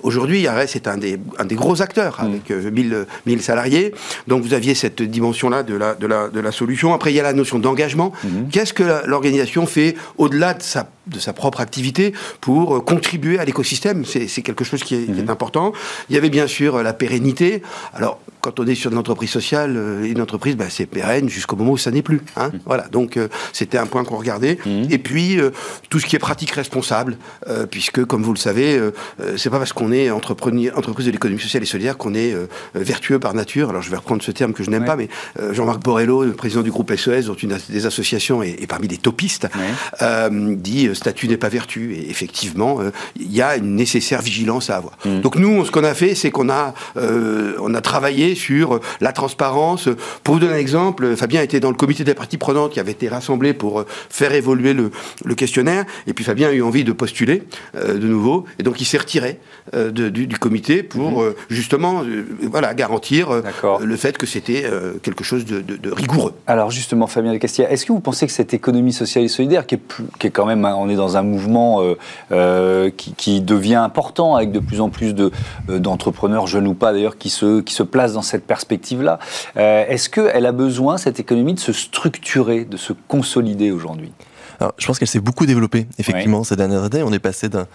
aujourd'hui, 0.03 0.47
Arès 0.47 0.75
est 0.77 0.89
un 0.89 0.97
des, 0.97 1.19
un 1.39 1.45
des 1.45 1.55
gros 1.55 1.83
acteurs 1.83 2.19
mm. 2.23 2.27
avec 2.27 2.51
1000, 2.51 3.07
1000 3.27 3.43
salariés. 3.43 3.95
Donc 4.27 4.43
vous 4.43 4.55
aviez 4.55 4.75
cette 4.75 5.03
dimension-là 5.03 5.63
de 5.63 5.75
la, 5.75 5.95
de, 5.95 6.07
la, 6.07 6.29
de 6.29 6.41
la 6.41 6.53
solution. 6.53 6.93
Après, 6.95 7.13
il 7.13 7.17
y 7.17 7.21
a 7.21 7.23
la 7.23 7.33
notion 7.33 7.59
d'engagement. 7.59 8.13
Mhm. 8.25 8.49
Qu'est-ce 8.51 8.73
que 8.73 9.07
l'organisation 9.07 9.67
fait 9.67 9.97
au-delà 10.19 10.55
de 10.55 10.63
sa, 10.63 10.89
de 11.07 11.19
sa 11.19 11.33
propre 11.33 11.61
activité 11.61 12.13
pour 12.41 12.77
euh, 12.77 12.81
contribuer 12.81 13.39
à 13.39 13.45
l'écosystème? 13.45 14.05
C'est 14.05 14.43
quelque 14.43 14.65
chose 14.65 14.83
qui 14.83 14.95
est, 14.95 15.05
qui 15.05 15.21
est 15.21 15.23
Mhm. 15.25 15.31
important. 15.31 15.73
Il 16.11 16.15
y 16.15 16.19
avait 16.19 16.31
bien 16.31 16.47
sûr 16.47 16.77
euh, 16.77 16.83
la 16.83 16.93
pérennité. 16.93 17.63
Alors, 17.95 18.21
quand 18.47 18.61
on 18.61 18.67
est 18.69 18.77
sur 18.77 18.91
de 18.91 18.95
l'entreprise 18.95 19.29
sociale, 19.31 19.75
euh, 19.77 20.05
une 20.05 20.21
entreprise, 20.21 20.57
bah, 20.57 20.67
c'est 20.71 20.87
pérenne 20.87 21.29
jusqu'au 21.29 21.57
moment 21.57 21.73
où 21.73 21.77
ça 21.79 21.91
n'est 21.91 22.03
plus. 22.03 22.21
Hein 22.37 22.53
Voilà, 22.65 22.87
donc 22.87 23.17
euh, 23.17 23.27
c'était 23.53 23.77
un 23.77 23.87
point 23.87 24.05
qu'on 24.05 24.15
regardait. 24.17 24.57
Mhm. 24.65 24.87
Et 24.89 24.99
puis, 24.99 25.41
euh, 25.41 25.51
tout 25.91 25.99
ce 25.99 26.07
qui 26.07 26.15
est 26.15 26.21
pratique 26.21 26.53
responsable, 26.53 27.17
euh, 27.49 27.67
puisque, 27.67 28.05
comme 28.05 28.23
vous 28.23 28.33
le 28.33 28.39
savez, 28.39 28.79
euh, 28.79 28.93
euh, 29.21 29.37
c'est 29.37 29.51
pas 29.51 29.59
parce 29.59 29.73
qu'on 29.73 29.91
est 29.91 30.11
entreprise 30.13 31.07
de 31.07 31.11
l'économie 31.11 31.41
sociale 31.41 31.65
et 31.65 31.67
solidaire 31.67 31.97
qu'on 31.97 32.15
est 32.15 32.33
euh, 32.35 32.47
euh, 32.77 32.83
vertueux 32.83 33.19
par 33.19 33.35
nature. 33.35 33.71
Alors, 33.71 33.83
je 33.83 33.91
vais 33.91 33.97
reprendre 33.97 34.23
ce 34.23 34.31
terme 34.31 34.53
que 34.53 34.63
je 34.63 34.71
n'aime 34.71 34.83
Ouais. 34.83 34.87
pas, 34.87 34.97
mais 34.97 35.09
euh, 35.41 35.53
Jean-Marc 35.53 35.83
Borrello, 35.83 36.23
le 36.23 36.33
président 36.35 36.63
du 36.63 36.71
groupe 36.71 36.95
SES, 36.95 37.23
dont 37.27 37.35
une 37.35 37.59
des 37.69 37.87
associations 37.87 38.45
est, 38.45 38.63
est 38.63 38.69
parmi 38.69 38.87
les 38.87 38.99
topistes, 38.99 39.49
Ouais. 39.57 39.61
euh, 40.03 40.55
dit 40.55 40.87
euh, 40.87 40.95
statut 40.95 41.27
n'est 41.27 41.37
pas 41.37 41.49
vertu. 41.49 41.95
Et 41.97 42.09
effectivement, 42.11 42.79
euh, 42.81 42.91
il 43.19 43.33
y 43.35 43.43
a 43.43 43.57
une 43.57 43.75
nécessaire 43.75 44.23
vigilance 44.23 44.71
à 44.71 44.77
avoir. 44.77 44.97
Mm. 45.05 45.21
Donc 45.23 45.35
nous, 45.35 45.65
ce 45.65 45.73
qu'on 45.73 45.83
a 45.83 45.95
fait, 45.95 46.15
c'est 46.15 46.31
qu'on 46.31 46.49
a, 46.49 46.75
euh, 46.97 47.55
on 47.61 47.75
a 47.75 47.81
travaillé 47.81 48.36
sur 48.37 48.77
euh, 48.77 48.81
la 49.01 49.13
transparence. 49.13 49.89
Pour 50.23 50.35
vous 50.35 50.41
donner 50.41 50.55
un 50.55 50.59
exemple, 50.59 51.17
Fabien 51.17 51.43
était 51.43 51.59
dans 51.59 51.71
le 51.71 51.77
comité 51.77 52.05
des 52.05 52.15
parties 52.15 52.39
prenantes 52.39 52.73
qui 52.73 52.79
avait 52.81 52.93
été 52.93 53.09
rassemblé 53.09 53.53
pour 53.55 53.81
euh, 53.81 53.87
faire 54.11 54.33
évoluer 54.33 54.73
le, 54.75 54.91
le 55.25 55.35
questionnaire. 55.35 55.85
Et 56.07 56.13
puis 56.13 56.25
Fabien 56.25 56.49
a 56.49 56.53
eu 56.53 56.63
envie 56.63 56.85
de 56.85 56.93
postuler 56.93 57.43
euh, 57.75 57.95
de 57.99 58.07
nouveau. 58.07 58.45
Et 58.59 58.63
donc 58.63 58.81
il 58.81 58.85
s'est 58.85 58.99
retiré 58.99 59.41
euh, 59.75 59.91
de- 59.91 60.09
du, 60.09 60.27
du 60.29 60.39
comité 60.39 60.83
pour 60.85 61.23
euh, 61.23 61.35
justement 61.49 62.03
euh, 62.05 62.25
voilà, 62.43 62.73
garantir 62.75 63.31
euh, 63.31 63.43
Mhm. 63.63 63.85
Le 63.87 63.97
fait 63.97 64.17
que 64.19 64.27
c'était 64.27 64.65
euh, 64.67 64.95
quelque 65.03 65.25
chose 65.25 65.45
de, 65.45 65.61
de- 65.61 65.77
de 65.77 65.91
rigoureux. 65.91 66.35
Alors 66.47 66.71
justement, 66.71 67.07
Fabien 67.07 67.33
de 67.33 67.39
Castilla, 67.39 67.71
est-ce 67.71 67.87
que 67.87 67.93
vous 67.93 68.01
pensez 68.01 68.27
que 68.27 68.33
cette 68.33 68.53
économie 68.55 68.93
sociale 68.93 69.25
et 69.25 69.29
solidaire, 69.29 69.67
qui 69.67 69.77
est, 69.77 69.79
plus- 69.79 70.05
qui 70.19 70.27
est 70.27 70.31
quand 70.31 70.45
même, 70.47 70.65
on 70.65 70.89
est 70.89 70.95
dans 70.97 71.17
un 71.17 71.23
mouvement 71.23 71.81
euh, 71.83 71.95
euh, 72.33 72.91
qui, 72.97 73.15
qui 73.15 73.41
devient 73.41 73.77
important 73.77 74.35
avec 74.35 74.53
de 74.53 74.59
plus 74.61 74.81
en 74.81 74.89
plus 74.91 75.15
de, 75.15 75.31
euh, 75.71 75.79
d'entrepreneurs, 75.79 76.47
jeunes 76.47 76.67
ou 76.67 76.75
pas 76.75 76.93
d'ailleurs, 76.93 77.17
qui 77.19 77.31
se, 77.31 77.61
qui 77.61 77.73
se 77.75 77.83
placent 77.83 78.13
dans 78.15 78.23
cette 78.27 78.47
perspective-là, 78.47 79.19
euh, 79.57 79.85
est-ce 79.89 80.09
qu'elle 80.09 80.47
a 80.47 80.53
besoin, 80.53 80.97
cette 80.99 81.21
économie, 81.21 81.55
de 81.55 81.61
se 81.61 81.73
structurer, 81.73 82.65
de 82.65 82.77
se 82.77 82.93
consolider 83.09 83.71
aujourd'hui? 83.71 84.13
Alors, 84.61 84.73
je 84.79 84.87
pense 84.87 84.99
qu'elle 84.99 85.09
s'est 85.09 85.21
beaucoup 85.21 85.47
développée, 85.47 85.87
effectivement, 85.99 86.45
ces 86.45 86.57
dernières 86.57 86.85
années. 86.85 87.03
On 87.03 87.13
est 87.13 87.19
passé 87.19 87.49
d'un- 87.49 87.67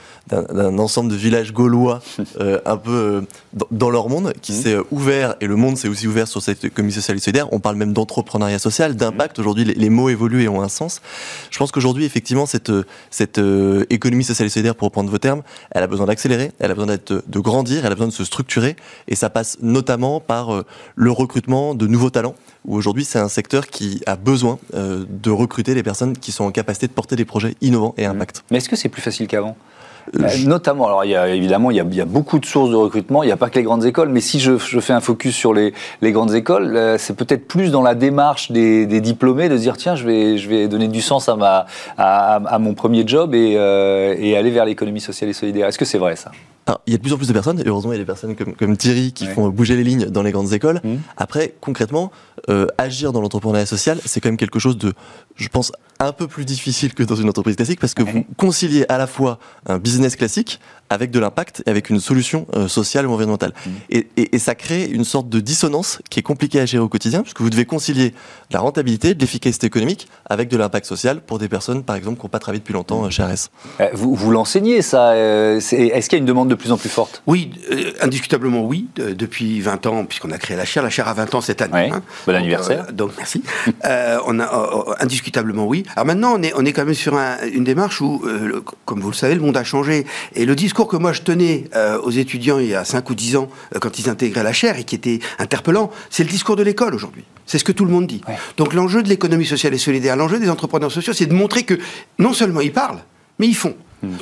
ensemble 0.79 1.11
de 1.11 1.15
villages 1.15 1.53
gaulois 1.53 2.01
euh, 2.39 2.59
un 2.65 2.77
peu 2.77 2.91
euh, 2.91 3.21
dans, 3.53 3.67
dans 3.71 3.89
leur 3.89 4.09
monde 4.09 4.33
qui 4.41 4.51
Mhm. 4.53 4.61
s'est 4.61 4.73
euh, 4.75 4.83
ouvert, 4.91 5.35
et 5.41 5.47
le 5.47 5.55
monde 5.55 5.77
s'est 5.77 5.87
aussi 5.87 6.07
ouvert 6.07 6.27
sur 6.27 6.41
cette 6.41 6.63
économie 6.65 6.91
sociale 6.93 7.17
et 7.17 7.19
solidaire. 7.19 7.47
On 7.53 7.59
parle 7.59 7.75
même 7.75 7.93
d'entrepreneuriat 7.93 8.59
social, 8.59 8.95
d'impact. 8.95 9.39
Aujourd'hui, 9.39 9.63
les, 9.65 9.73
les 9.73 9.89
mots 9.89 10.09
évoluent 10.09 10.43
et 10.43 10.47
ont 10.47 10.61
un 10.61 10.69
sens. 10.69 11.01
Je 11.49 11.57
pense 11.57 11.71
qu'aujourd'hui, 11.71 12.05
effectivement, 12.05 12.45
cette, 12.45 12.71
cette 13.09 13.37
euh, 13.37 13.85
économie 13.89 14.23
sociale 14.23 14.47
et 14.47 14.49
solidaire, 14.49 14.75
pour 14.75 14.85
reprendre 14.85 15.09
vos 15.11 15.17
termes, 15.19 15.41
elle 15.71 15.83
a 15.83 15.87
besoin 15.87 16.05
d'accélérer, 16.07 16.51
elle 16.59 16.71
a 16.71 16.75
besoin 16.75 16.95
de 16.95 17.39
grandir, 17.39 17.85
elle 17.85 17.91
a 17.91 17.95
besoin 17.95 18.07
de 18.07 18.13
se 18.13 18.23
structurer, 18.23 18.75
et 19.07 19.15
ça 19.15 19.29
passe 19.29 19.57
notamment 19.61 20.19
par 20.19 20.63
le 20.95 21.11
recrutement 21.11 21.75
de 21.75 21.87
nouveaux 21.87 22.09
talents, 22.09 22.35
où 22.65 22.75
aujourd'hui, 22.75 23.05
c'est 23.05 23.19
un 23.19 23.29
secteur 23.29 23.67
qui 23.67 24.01
a 24.05 24.15
besoin 24.15 24.59
euh, 24.73 25.03
de 25.09 25.31
recruter 25.31 25.73
les 25.73 25.83
personnes 25.83 26.17
qui 26.17 26.31
sont 26.31 26.43
en 26.45 26.51
capacité 26.51 26.87
de 26.87 26.93
porter 26.93 27.15
des 27.15 27.25
projets 27.25 27.55
innovants 27.61 27.93
et 27.97 28.05
impact. 28.05 28.43
Mais 28.51 28.57
est-ce 28.57 28.69
que 28.69 28.75
c'est 28.75 28.89
plus 28.89 29.01
facile 29.01 29.27
qu'avant? 29.27 29.55
Euh, 29.57 30.23
Euh, 30.23 30.27
Notamment, 30.47 30.87
alors 30.87 31.05
il 31.05 31.11
y 31.11 31.15
a, 31.15 31.29
évidemment, 31.29 31.69
il 31.69 31.77
y 31.77 31.79
a, 31.79 31.83
il 31.83 31.95
y 31.95 32.01
a 32.01 32.05
beaucoup 32.05 32.39
de 32.39 32.45
sources 32.45 32.71
de 32.71 32.75
recrutement, 32.75 33.21
il 33.21 33.27
n'y 33.27 33.31
a 33.31 33.37
pas 33.37 33.51
que 33.51 33.59
les 33.59 33.63
grandes 33.63 33.85
écoles, 33.85 34.09
mais 34.09 34.19
si 34.19 34.39
je, 34.39 34.57
je 34.57 34.79
fais 34.79 34.93
un 34.93 34.99
focus 34.99 35.35
sur 35.35 35.53
les, 35.53 35.73
les 36.01 36.11
grandes 36.11 36.33
écoles, 36.33 36.75
euh, 36.75 36.97
c'est 36.97 37.15
peut-être 37.15 37.47
plus 37.47 37.69
dans 37.71 37.83
la 37.83 37.93
démarche 37.93 38.51
des, 38.51 38.87
des 38.87 38.99
diplômés 38.99 39.47
de 39.47 39.55
se 39.57 39.61
dire 39.61 39.77
tiens, 39.77 39.95
je 39.95 40.05
vais, 40.05 40.39
je 40.39 40.49
vais 40.49 40.67
donner 40.67 40.87
du 40.87 41.01
sens 41.01 41.29
à, 41.29 41.35
ma, 41.35 41.67
à, 41.99 42.35
à 42.35 42.57
mon 42.57 42.73
premier 42.73 43.03
job 43.05 43.35
et, 43.35 43.53
euh, 43.57 44.15
et 44.17 44.35
aller 44.35 44.49
vers 44.49 44.65
l'économie 44.65 45.01
sociale 45.01 45.29
et 45.29 45.33
solidaire. 45.33 45.67
Est-ce 45.67 45.77
que 45.77 45.85
c'est 45.85 45.99
vrai 45.99 46.15
ça? 46.15 46.31
Alors, 46.67 46.81
il 46.85 46.91
y 46.91 46.93
a 46.93 46.97
de 46.97 47.01
plus 47.01 47.11
en 47.13 47.17
plus 47.17 47.27
de 47.27 47.33
personnes, 47.33 47.59
et 47.59 47.63
heureusement, 47.67 47.91
il 47.91 47.95
y 47.95 47.99
a 47.99 48.03
des 48.03 48.05
personnes 48.05 48.35
comme, 48.35 48.53
comme 48.53 48.77
Thierry 48.77 49.13
qui 49.13 49.25
Ouais. 49.25 49.33
font 49.33 49.49
bouger 49.49 49.75
les 49.75 49.83
lignes 49.83 50.05
dans 50.05 50.21
les 50.21 50.31
grandes 50.31 50.53
écoles. 50.53 50.79
Mhm. 50.83 50.99
Après, 51.17 51.55
concrètement, 51.59 52.11
euh, 52.49 52.67
agir 52.77 53.11
dans 53.13 53.21
l'entrepreneuriat 53.21 53.65
social, 53.65 53.99
c'est 54.05 54.21
quand 54.21 54.29
même 54.29 54.37
quelque 54.37 54.59
chose 54.59 54.77
de, 54.77 54.93
je 55.35 55.47
pense, 55.47 55.71
un 56.01 56.11
peu 56.13 56.27
plus 56.27 56.45
difficile 56.45 56.93
que 56.93 57.03
dans 57.03 57.15
une 57.15 57.29
entreprise 57.29 57.55
classique 57.55 57.79
parce 57.79 57.93
que 57.93 58.03
Ouais. 58.03 58.11
vous 58.11 58.25
conciliez 58.37 58.85
à 58.89 58.97
la 58.97 59.07
fois 59.07 59.37
un 59.67 59.77
business 59.77 60.15
classique 60.15 60.59
avec 60.89 61.09
de 61.11 61.19
l'impact 61.19 61.63
et 61.65 61.69
avec 61.69 61.89
une 61.89 61.99
solution 62.01 62.47
euh, 62.55 62.67
sociale 62.67 63.05
ou 63.07 63.13
environnementale. 63.13 63.53
Mhm. 63.65 63.73
Et, 63.91 64.07
et- 64.17 64.35
et 64.35 64.39
ça 64.39 64.55
crée 64.55 64.85
une 64.85 65.05
sorte 65.05 65.29
de 65.29 65.39
dissonance 65.39 65.99
qui 66.09 66.19
est 66.19 66.23
compliquée 66.23 66.59
à 66.59 66.65
gérer 66.65 66.83
au 66.83 66.89
quotidien 66.89 67.21
puisque 67.21 67.39
vous 67.39 67.49
devez 67.49 67.65
concilier 67.65 68.13
la 68.51 68.59
rentabilité, 68.59 69.13
de 69.13 69.19
l'efficacité 69.21 69.67
économique 69.67 70.07
avec 70.25 70.49
de 70.49 70.57
l'impact 70.57 70.85
social 70.85 71.21
pour 71.21 71.39
des 71.39 71.47
personnes, 71.47 71.83
par 71.83 71.95
exemple, 71.95 72.17
qui 72.19 72.25
n'ont 72.25 72.29
pas 72.29 72.39
travaillé 72.39 72.59
depuis 72.59 72.73
longtemps 72.73 73.05
euh, 73.05 73.09
chez 73.09 73.23
RS. 73.23 73.49
Euh, 73.79 73.87
Vous, 73.93 74.15
vous 74.15 74.31
l'enseignez 74.31 74.81
ça 74.81 75.11
euh, 75.11 75.57
Est-ce 75.59 76.09
qu'il 76.09 76.13
y 76.13 76.15
a 76.15 76.17
une 76.19 76.25
demande 76.25 76.49
de 76.49 76.55
plus 76.55 76.71
en 76.73 76.77
plus 76.77 76.89
forte? 76.89 77.21
Oui, 77.27 77.51
euh, 77.71 77.91
indiscutablement 78.01 78.65
oui, 78.65 78.87
de- 78.95 79.13
depuis 79.13 79.61
20 79.61 79.85
ans, 79.85 80.03
puisqu'on 80.05 80.31
a 80.31 80.37
créé 80.37 80.57
la 80.57 80.65
chaire. 80.65 80.83
La 80.83 80.89
chaire 80.89 81.07
a 81.07 81.13
20 81.13 81.35
ans 81.35 81.41
cette 81.41 81.61
année. 81.61 81.73
Ouais. 81.73 81.89
hein. 81.93 82.01
Bon 82.25 82.33
Donc, 82.33 82.41
anniversaire. 82.41 82.85
euh, 82.89 82.91
donc 82.91 83.11
merci. 83.17 83.43
Euh, 83.85 84.19
on 84.27 84.39
a 84.39 84.95
indiscutablement 84.99 85.65
oui. 85.65 85.83
Alors 85.95 86.05
maintenant, 86.05 86.35
on 86.37 86.43
est, 86.43 86.53
on 86.55 86.65
est 86.65 86.73
quand 86.73 86.85
même 86.85 86.93
sur 86.93 87.15
un- 87.15 87.37
une 87.51 87.63
démarche 87.63 88.01
où, 88.01 88.21
euh, 88.25 88.39
le- 88.47 88.63
comme 88.85 88.99
vous 89.01 89.09
le 89.11 89.15
savez, 89.15 89.35
le 89.35 89.41
monde 89.41 89.57
a 89.57 89.63
changé. 89.63 90.05
Et 90.35 90.45
le 90.45 90.55
discours 90.55 90.87
que 90.87 90.97
moi 90.97 91.13
je 91.13 91.21
tenais 91.21 91.65
euh, 91.75 91.99
aux 92.01 92.11
étudiants 92.11 92.59
il 92.59 92.67
y 92.67 92.75
a 92.75 92.85
5 92.85 93.09
ou 93.09 93.15
10 93.15 93.35
ans, 93.35 93.49
euh, 93.75 93.79
quand 93.79 93.99
ils 93.99 94.09
intégraient 94.09 94.43
la 94.43 94.53
chaire 94.53 94.77
et 94.77 94.83
qui 94.83 94.95
était 94.95 95.19
interpellant, 95.39 95.91
c'est 96.09 96.23
le 96.23 96.29
discours 96.29 96.55
de 96.55 96.63
l'école 96.63 96.95
aujourd'hui. 96.95 97.23
C'est 97.45 97.57
ce 97.57 97.63
que 97.63 97.71
tout 97.71 97.85
le 97.85 97.91
monde 97.91 98.07
dit. 98.07 98.21
Ouais. 98.27 98.35
Donc 98.57 98.73
l'enjeu 98.73 99.03
de 99.03 99.09
l'économie 99.09 99.45
sociale 99.45 99.73
et 99.73 99.77
solidaire, 99.77 100.15
l'enjeu 100.15 100.39
des 100.39 100.49
entrepreneurs 100.49 100.91
sociaux, 100.91 101.13
c'est 101.13 101.25
de 101.25 101.33
montrer 101.33 101.63
que 101.63 101.77
non 102.19 102.33
seulement 102.33 102.61
ils 102.61 102.71
parlent, 102.73 103.03
mais 103.39 103.47
ils 103.47 103.55
font. 103.55 103.75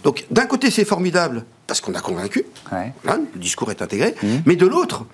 Donc 0.03 0.25
d'un 0.29 0.45
côté, 0.45 0.71
c'est 0.71 0.84
formidable 0.84 1.45
parce 1.65 1.79
qu'on 1.79 1.93
a 1.93 2.01
convaincu. 2.01 2.43
Ouais. 2.71 2.91
Hein, 3.08 3.21
le 3.34 3.39
discours 3.39 3.71
est 3.71 3.82
intégré. 3.82 4.13
Mhm. 4.21 4.41
Mais 4.45 4.58
de 4.58 4.65
l'autre, 4.65 5.05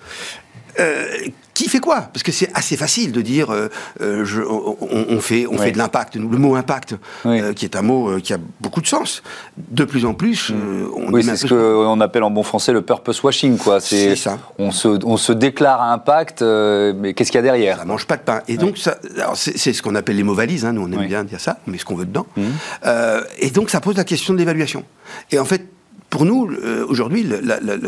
euh, 0.80 1.06
qui 1.54 1.68
fait 1.70 1.78
quoi? 1.80 2.02
Parce 2.12 2.22
que 2.22 2.32
c'est 2.32 2.50
assez 2.54 2.76
facile 2.76 3.12
de 3.12 3.22
dire 3.22 3.50
euh, 3.50 3.68
euh, 4.02 4.24
je- 4.26 4.42
on, 4.42 4.76
on- 5.08 5.20
fait, 5.20 5.46
on 5.46 5.52
Ouais. 5.52 5.58
fait 5.66 5.72
de 5.72 5.78
l'impact. 5.78 6.16
Le 6.16 6.22
mot 6.38 6.54
impact, 6.54 6.96
Oui. 7.24 7.40
euh, 7.40 7.54
qui 7.54 7.64
est 7.64 7.76
un 7.76 7.82
mot 7.82 8.10
euh, 8.10 8.20
qui 8.20 8.34
a 8.34 8.38
beaucoup 8.60 8.82
de 8.82 8.86
sens. 8.86 9.22
De 9.56 9.84
plus 9.84 10.04
en 10.04 10.12
plus, 10.12 10.50
euh, 10.50 10.86
on 10.94 11.10
Oui, 11.12 11.24
c'est 11.24 11.36
ce 11.36 11.46
qu'on 11.46 12.00
appelle 12.02 12.24
en 12.24 12.30
bon 12.30 12.42
français 12.42 12.72
le 12.74 12.82
purpose 12.82 13.22
washing. 13.22 13.56
quoi. 13.56 13.80
C'est 13.80 14.16
ça. 14.16 14.38
On 14.58 14.70
se, 14.70 14.88
on 15.04 15.16
se 15.16 15.32
déclare 15.32 15.80
à 15.80 15.92
impact, 15.94 16.42
euh, 16.42 16.92
mais 16.94 17.14
qu'est-ce 17.14 17.30
qu'il 17.32 17.38
y 17.38 17.40
a 17.40 17.42
derrière? 17.42 17.78
Ça 17.78 17.84
mange 17.86 18.06
pas 18.06 18.16
de 18.18 18.22
pain. 18.22 18.42
Et 18.48 18.58
donc, 18.58 18.76
ça, 18.76 18.98
alors 19.16 19.36
c'est 19.36 19.56
c'est 19.56 19.72
ce 19.72 19.80
qu'on 19.82 19.94
appelle 19.94 20.16
les 20.16 20.22
mots 20.24 20.34
valises. 20.34 20.66
hein, 20.66 20.72
nous, 20.72 20.82
on 20.82 20.92
aime 20.92 21.06
bien 21.06 21.24
dire 21.24 21.40
ça. 21.40 21.58
On 21.66 21.70
met 21.70 21.78
ce 21.78 21.86
qu'on 21.86 21.96
veut 21.96 22.04
dedans. 22.06 22.26
Euh, 22.84 23.22
et 23.38 23.48
donc, 23.50 23.70
ça 23.70 23.80
pose 23.80 23.96
la 23.96 24.04
question 24.04 24.34
de 24.34 24.38
l'évaluation. 24.38 24.84
Et 25.30 25.38
en 25.38 25.44
fait, 25.46 25.66
pour 26.10 26.24
nous, 26.24 26.48
euh, 26.50 26.84
aujourd'hui, 26.88 27.26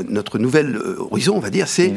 notre 0.09 0.39
nouvel 0.39 0.77
euh, 0.77 0.97
horizon, 1.11 1.35
on 1.37 1.41
va 1.41 1.51
dire, 1.51 1.69
c'est 1.69 1.95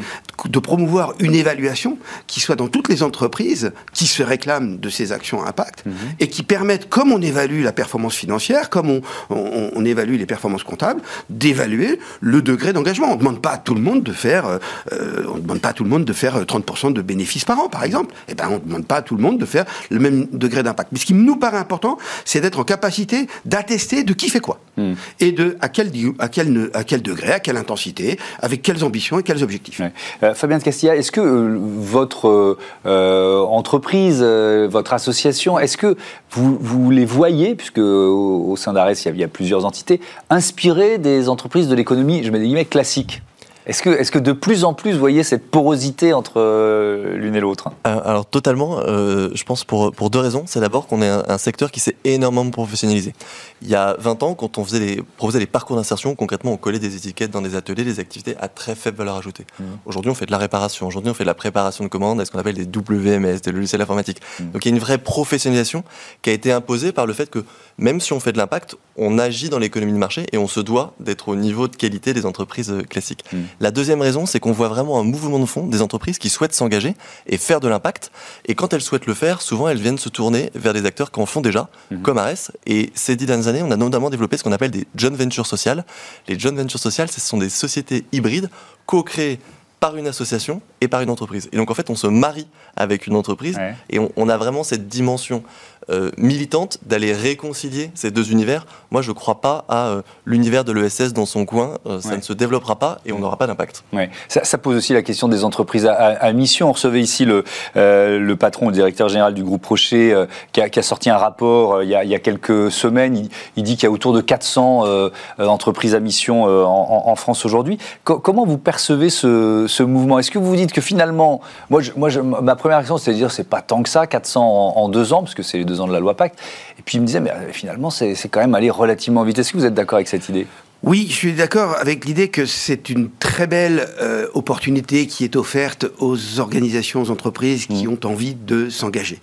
de 0.48 0.58
promouvoir 0.58 1.14
une 1.20 1.34
évaluation 1.34 1.98
qui 2.26 2.40
soit 2.40 2.56
dans 2.56 2.68
toutes 2.68 2.88
les 2.88 3.02
entreprises 3.02 3.72
qui 3.92 4.06
se 4.06 4.22
réclament 4.22 4.78
de 4.78 4.88
ces 4.88 5.12
actions 5.12 5.42
à 5.44 5.48
impact 5.48 5.84
et 6.20 6.28
qui 6.28 6.42
permettent, 6.42 6.88
comme 6.88 7.12
on 7.12 7.20
évalue 7.20 7.62
la 7.62 7.72
performance 7.72 8.14
financière, 8.14 8.70
comme 8.70 8.88
on, 8.90 9.00
on- 9.30 9.70
on 9.74 9.84
évalue 9.84 10.16
les 10.16 10.26
performances 10.26 10.62
comptables, 10.64 11.00
d'évaluer 11.30 11.98
le 12.20 12.40
degré 12.42 12.72
d'engagement. 12.72 13.08
On 13.10 13.14
ne 13.14 13.18
demande 13.18 13.42
pas 13.42 13.50
à 13.52 13.58
tout 13.58 13.74
le 13.74 13.80
monde 13.80 14.02
de 14.02 14.12
faire, 14.12 14.46
euh, 14.92 15.24
on 15.32 15.38
demande 15.38 15.60
pas 15.60 15.70
à 15.70 15.72
tout 15.72 15.84
le 15.84 15.90
monde 15.90 16.04
de 16.04 16.12
faire 16.12 16.36
euh, 16.36 16.44
30% 16.44 16.92
de 16.92 17.02
bénéfices 17.02 17.44
par 17.44 17.58
an, 17.58 17.68
par 17.68 17.84
exemple. 17.84 18.14
Eh 18.28 18.34
ben, 18.34 18.46
on 18.50 18.54
ne 18.54 18.58
demande 18.60 18.86
pas 18.86 18.96
à 18.96 19.02
tout 19.02 19.16
le 19.16 19.22
monde 19.22 19.38
de 19.38 19.44
faire 19.46 19.64
le 19.90 19.98
même 19.98 20.26
degré 20.32 20.62
d'impact. 20.62 20.90
Mais 20.92 20.98
ce 20.98 21.06
qui 21.06 21.14
nous 21.14 21.36
paraît 21.36 21.58
important, 21.58 21.98
c'est 22.24 22.40
d'être 22.40 22.58
en 22.60 22.64
capacité 22.64 23.26
d'attester 23.44 24.04
de 24.04 24.12
qui 24.14 24.28
fait 24.28 24.40
quoi 24.40 24.60
Hmm. 24.78 24.94
et 25.20 25.32
de 25.32 25.58
à 25.60 25.68
quel, 25.68 25.90
di- 25.90 26.11
à, 26.18 26.28
quel, 26.28 27.02
degré, 27.02 27.32
à 27.32 27.40
quelle 27.40 27.56
intensité, 27.56 28.18
avec 28.40 28.62
quelles 28.62 28.84
ambitions 28.84 29.18
et 29.18 29.22
quels 29.22 29.42
objectifs? 29.42 29.80
Euh, 30.22 30.34
Fabien 30.34 30.58
de 30.58 30.62
Castilla, 30.62 30.96
est-ce 30.96 31.12
que 31.12 31.20
euh, 31.20 31.58
votre 31.58 32.56
euh, 32.86 33.40
entreprise, 33.40 34.22
votre 34.22 34.92
association, 34.92 35.58
est-ce 35.58 35.76
que 35.76 35.96
vous, 36.30 36.90
les 36.90 37.04
voyez, 37.04 37.54
puisque 37.54 37.78
au, 37.78 38.54
sein 38.56 38.72
d'Ares, 38.72 38.92
il 38.92 39.04
y, 39.04 39.08
a, 39.08 39.12
il 39.12 39.20
y 39.20 39.24
a 39.24 39.28
plusieurs 39.28 39.64
entités, 39.64 40.00
inspirées 40.30 40.98
des 40.98 41.28
entreprises 41.28 41.68
de 41.68 41.74
l'économie, 41.74 42.22
je 42.24 42.30
mets 42.30 42.38
des 42.38 42.46
guillemets, 42.46 42.64
classique 42.64 43.22
est-ce 43.66 43.82
que, 43.82 43.90
est 43.90 44.10
que 44.10 44.18
de 44.18 44.32
plus 44.32 44.64
en 44.64 44.74
plus, 44.74 44.92
vous 44.92 44.98
voyez 44.98 45.22
cette 45.22 45.48
porosité 45.48 46.12
entre 46.12 46.40
euh, 46.40 47.16
l'une 47.16 47.36
et 47.36 47.40
l'autre? 47.40 47.70
Euh, 47.86 48.00
Alors 48.04 48.26
totalement, 48.26 48.80
euh, 48.80 49.30
je 49.34 49.44
pense 49.44 49.64
pour, 49.64 49.92
pour 49.92 50.10
deux 50.10 50.18
raisons. 50.18 50.44
C'est 50.46 50.60
d'abord 50.60 50.88
qu'on 50.88 51.00
est 51.00 51.08
un, 51.08 51.24
un 51.28 51.38
secteur 51.38 51.70
qui 51.70 51.78
s'est 51.78 51.96
énormément 52.04 52.50
professionnalisé. 52.50 53.14
Il 53.62 53.68
y 53.68 53.76
a 53.76 53.94
20 53.98 54.22
ans, 54.24 54.34
quand 54.34 54.58
on 54.58 54.64
faisait 54.64 54.80
les, 54.80 55.02
proposait 55.16 55.38
les 55.38 55.46
parcours 55.46 55.76
d'insertion, 55.76 56.16
concrètement 56.16 56.52
on 56.52 56.56
collait 56.56 56.80
des 56.80 56.96
étiquettes 56.96 57.30
dans 57.30 57.42
des 57.42 57.54
ateliers, 57.54 57.84
des 57.84 58.00
activités 58.00 58.34
à 58.40 58.48
très 58.48 58.74
faible 58.74 58.96
valeur 58.98 59.16
ajoutée. 59.16 59.46
Mhm. 59.60 59.66
Aujourd'hui 59.86 60.10
on 60.10 60.14
fait 60.14 60.26
de 60.26 60.32
la 60.32 60.38
réparation, 60.38 60.88
aujourd'hui 60.88 61.10
on 61.10 61.14
fait 61.14 61.24
de 61.24 61.28
la 61.28 61.34
préparation 61.34 61.84
de 61.84 61.88
commandes, 61.88 62.20
à 62.20 62.24
ce 62.24 62.32
qu'on 62.32 62.40
appelle 62.40 62.56
des 62.56 62.66
WMS, 62.66 63.40
des 63.40 63.52
logiciels 63.52 63.80
informatiques. 63.80 64.20
Mhm. 64.40 64.50
Donc 64.50 64.64
il 64.64 64.68
y 64.70 64.72
a 64.72 64.74
une 64.74 64.80
vraie 64.80 64.98
professionnalisation 64.98 65.84
qui 66.22 66.30
a 66.30 66.32
été 66.32 66.50
imposée 66.50 66.90
par 66.90 67.06
le 67.06 67.12
fait 67.12 67.30
que 67.30 67.44
même 67.78 68.00
si 68.00 68.12
on 68.12 68.18
fait 68.18 68.32
de 68.32 68.38
l'impact, 68.38 68.76
on 68.96 69.18
agit 69.18 69.48
dans 69.48 69.58
l'économie 69.58 69.92
de 69.92 69.98
marché 69.98 70.26
et 70.32 70.38
on 70.38 70.48
se 70.48 70.60
doit 70.60 70.94
d'être 70.98 71.28
au 71.28 71.36
niveau 71.36 71.68
de 71.68 71.76
qualité 71.76 72.12
des 72.12 72.26
entreprises 72.26 72.74
classiques. 72.90 73.24
Mhm. 73.32 73.44
La 73.60 73.70
deuxième 73.70 74.00
raison, 74.00 74.26
c'est 74.26 74.40
qu'on 74.40 74.52
voit 74.52 74.68
vraiment 74.68 74.98
un 74.98 75.04
mouvement 75.04 75.38
de 75.38 75.46
fond 75.46 75.66
des 75.66 75.82
entreprises 75.82 76.18
qui 76.18 76.28
souhaitent 76.28 76.54
s'engager 76.54 76.94
et 77.26 77.38
faire 77.38 77.60
de 77.60 77.68
l'impact. 77.68 78.10
Et 78.46 78.54
quand 78.54 78.72
elles 78.72 78.80
souhaitent 78.82 79.06
le 79.06 79.14
faire, 79.14 79.40
souvent 79.42 79.68
elles 79.68 79.78
viennent 79.80 79.98
se 79.98 80.08
tourner 80.08 80.50
vers 80.54 80.72
des 80.72 80.84
acteurs 80.86 81.10
qui 81.10 81.20
en 81.20 81.26
font 81.26 81.40
déjà, 81.40 81.68
Mhm. 81.90 82.02
comme 82.02 82.18
Ares. 82.18 82.50
Et 82.66 82.90
ces 82.94 83.16
dix 83.16 83.26
dernières 83.26 83.48
années, 83.48 83.62
on 83.62 83.70
a 83.70 83.76
notamment 83.76 84.10
développé 84.10 84.36
ce 84.36 84.42
qu'on 84.44 84.52
appelle 84.52 84.70
des 84.70 84.86
joint 84.96 85.10
ventures 85.16 85.46
sociales. 85.46 85.84
Les 86.28 86.38
joint 86.38 86.52
ventures 86.52 86.80
sociales, 86.80 87.10
ce 87.10 87.20
sont 87.20 87.38
des 87.38 87.50
sociétés 87.50 88.04
hybrides 88.12 88.50
co-créées 88.86 89.38
par 89.80 89.96
une 89.96 90.06
association 90.06 90.62
et 90.80 90.86
par 90.86 91.00
une 91.00 91.10
entreprise. 91.10 91.48
Et 91.52 91.56
donc 91.56 91.68
en 91.70 91.74
fait, 91.74 91.90
on 91.90 91.96
se 91.96 92.06
marie 92.06 92.46
avec 92.76 93.08
une 93.08 93.16
entreprise 93.16 93.56
Ouais. 93.56 93.74
et 93.90 93.98
on, 93.98 94.12
on 94.16 94.28
a 94.28 94.36
vraiment 94.36 94.62
cette 94.62 94.86
dimension 94.86 95.42
euh, 95.90 96.10
militante 96.16 96.78
d'aller 96.86 97.12
réconcilier 97.12 97.90
ces 97.94 98.10
deux 98.10 98.30
univers. 98.30 98.66
Moi, 98.90 99.02
je 99.02 99.10
ne 99.10 99.14
crois 99.14 99.40
pas 99.40 99.64
à 99.68 99.86
euh, 99.88 100.02
l'univers 100.26 100.64
de 100.64 100.72
l'ESS 100.72 101.12
dans 101.12 101.26
son 101.26 101.44
coin. 101.44 101.78
Euh, 101.86 102.00
ça 102.00 102.10
Ouais. 102.10 102.16
ne 102.18 102.22
se 102.22 102.32
développera 102.32 102.76
pas 102.76 102.98
et 103.06 103.12
on 103.12 103.18
n'aura 103.18 103.36
pas 103.36 103.46
d'impact. 103.46 103.84
Ouais. 103.92 104.10
Ça, 104.28 104.44
ça 104.44 104.58
pose 104.58 104.76
aussi 104.76 104.92
la 104.92 105.02
question 105.02 105.28
des 105.28 105.44
entreprises 105.44 105.86
à, 105.86 105.94
à- 105.94 106.12
à 106.26 106.32
mission. 106.32 106.68
On 106.68 106.72
recevait 106.72 107.00
ici 107.00 107.24
le, 107.24 107.44
le 107.74 108.34
patron, 108.34 108.66
le 108.66 108.72
directeur 108.72 109.08
général 109.08 109.34
du 109.34 109.42
groupe 109.44 109.64
Rocher, 109.66 110.24
qui, 110.52 110.60
a, 110.60 110.68
qui 110.68 110.78
a 110.78 110.82
sorti 110.82 111.10
un 111.10 111.16
rapport 111.16 111.82
il, 111.82 111.88
y 111.88 111.94
a, 111.94 112.04
il 112.04 112.10
y 112.10 112.14
a 112.14 112.18
quelques 112.18 112.70
semaines. 112.70 113.16
Il, 113.16 113.28
il 113.56 113.62
dit 113.62 113.76
qu'il 113.76 113.84
y 113.84 113.86
a 113.86 113.90
autour 113.90 114.12
de 114.12 114.20
400 114.20 114.82
euh, 114.86 115.10
euh, 115.40 115.46
entreprises 115.46 115.94
à 115.94 116.00
mission 116.00 116.44
en, 116.44 116.48
en- 116.48 117.08
en 117.10 117.16
France 117.16 117.44
aujourd'hui. 117.44 117.78
Co- 118.04 118.18
comment 118.18 118.44
vous 118.44 118.58
percevez 118.58 119.10
ce, 119.10 119.66
ce 119.68 119.82
mouvement? 119.82 120.18
Est-ce 120.18 120.30
que 120.30 120.38
vous 120.38 120.46
vous 120.46 120.56
dites 120.56 120.72
que 120.72 120.80
finalement, 120.80 121.40
moi, 121.70 121.80
je- 121.80 121.92
moi 121.96 122.08
je- 122.08 122.20
ma 122.20 122.56
première 122.56 122.78
réaction, 122.78 122.98
c'est 122.98 123.12
de 123.12 123.16
dire 123.16 123.30
c'est 123.30 123.48
pas 123.48 123.62
tant 123.62 123.82
que 123.82 123.88
ça, 123.88 124.06
400 124.06 124.42
en, 124.42 124.78
en 124.82 124.88
deux 124.88 125.12
ans, 125.12 125.22
parce 125.22 125.34
que 125.34 125.42
c'est 125.42 125.58
les 125.58 125.64
deux 125.64 125.71
ans 125.80 125.86
de 125.86 125.92
la 125.92 126.00
loi 126.00 126.16
Pacte. 126.16 126.38
Et 126.78 126.82
puis 126.82 126.98
il 126.98 127.00
me 127.00 127.06
disait, 127.06 127.20
mais 127.20 127.30
euh, 127.30 127.52
finalement, 127.52 127.90
c'est 127.90 128.16
quand 128.30 128.40
même 128.40 128.54
aller 128.54 128.70
relativement 128.70 129.22
vite. 129.24 129.38
Est-ce 129.38 129.52
que 129.52 129.58
vous 129.58 129.66
êtes 129.66 129.74
d'accord 129.74 129.96
avec 129.96 130.08
cette 130.08 130.28
idée? 130.28 130.46
Oui, 130.84 131.06
je 131.08 131.14
suis 131.14 131.32
d'accord 131.32 131.76
avec 131.78 132.04
l'idée 132.04 132.28
que 132.28 132.44
c'est 132.44 132.90
une 132.90 133.08
très 133.20 133.46
belle 133.46 133.88
euh, 134.00 134.26
opportunité 134.34 135.06
qui 135.06 135.22
est 135.22 135.36
offerte 135.36 135.86
aux 136.00 136.40
organisations, 136.40 137.02
aux 137.02 137.10
entreprises 137.10 137.66
qui 137.66 137.86
ont 137.86 138.00
envie 138.02 138.34
de 138.34 138.68
s'engager. 138.68 139.20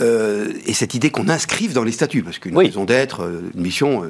Euh, 0.00 0.52
et 0.66 0.72
cette 0.72 0.94
idée 0.94 1.10
qu'on 1.10 1.28
inscrive 1.28 1.72
dans 1.74 1.84
les 1.84 1.92
statuts, 1.92 2.22
parce 2.22 2.38
qu'une 2.38 2.56
Oui. 2.56 2.66
raison 2.66 2.84
d'être, 2.84 3.22
euh, 3.24 3.50
une 3.54 3.60
mission, 3.62 4.04
euh, 4.04 4.08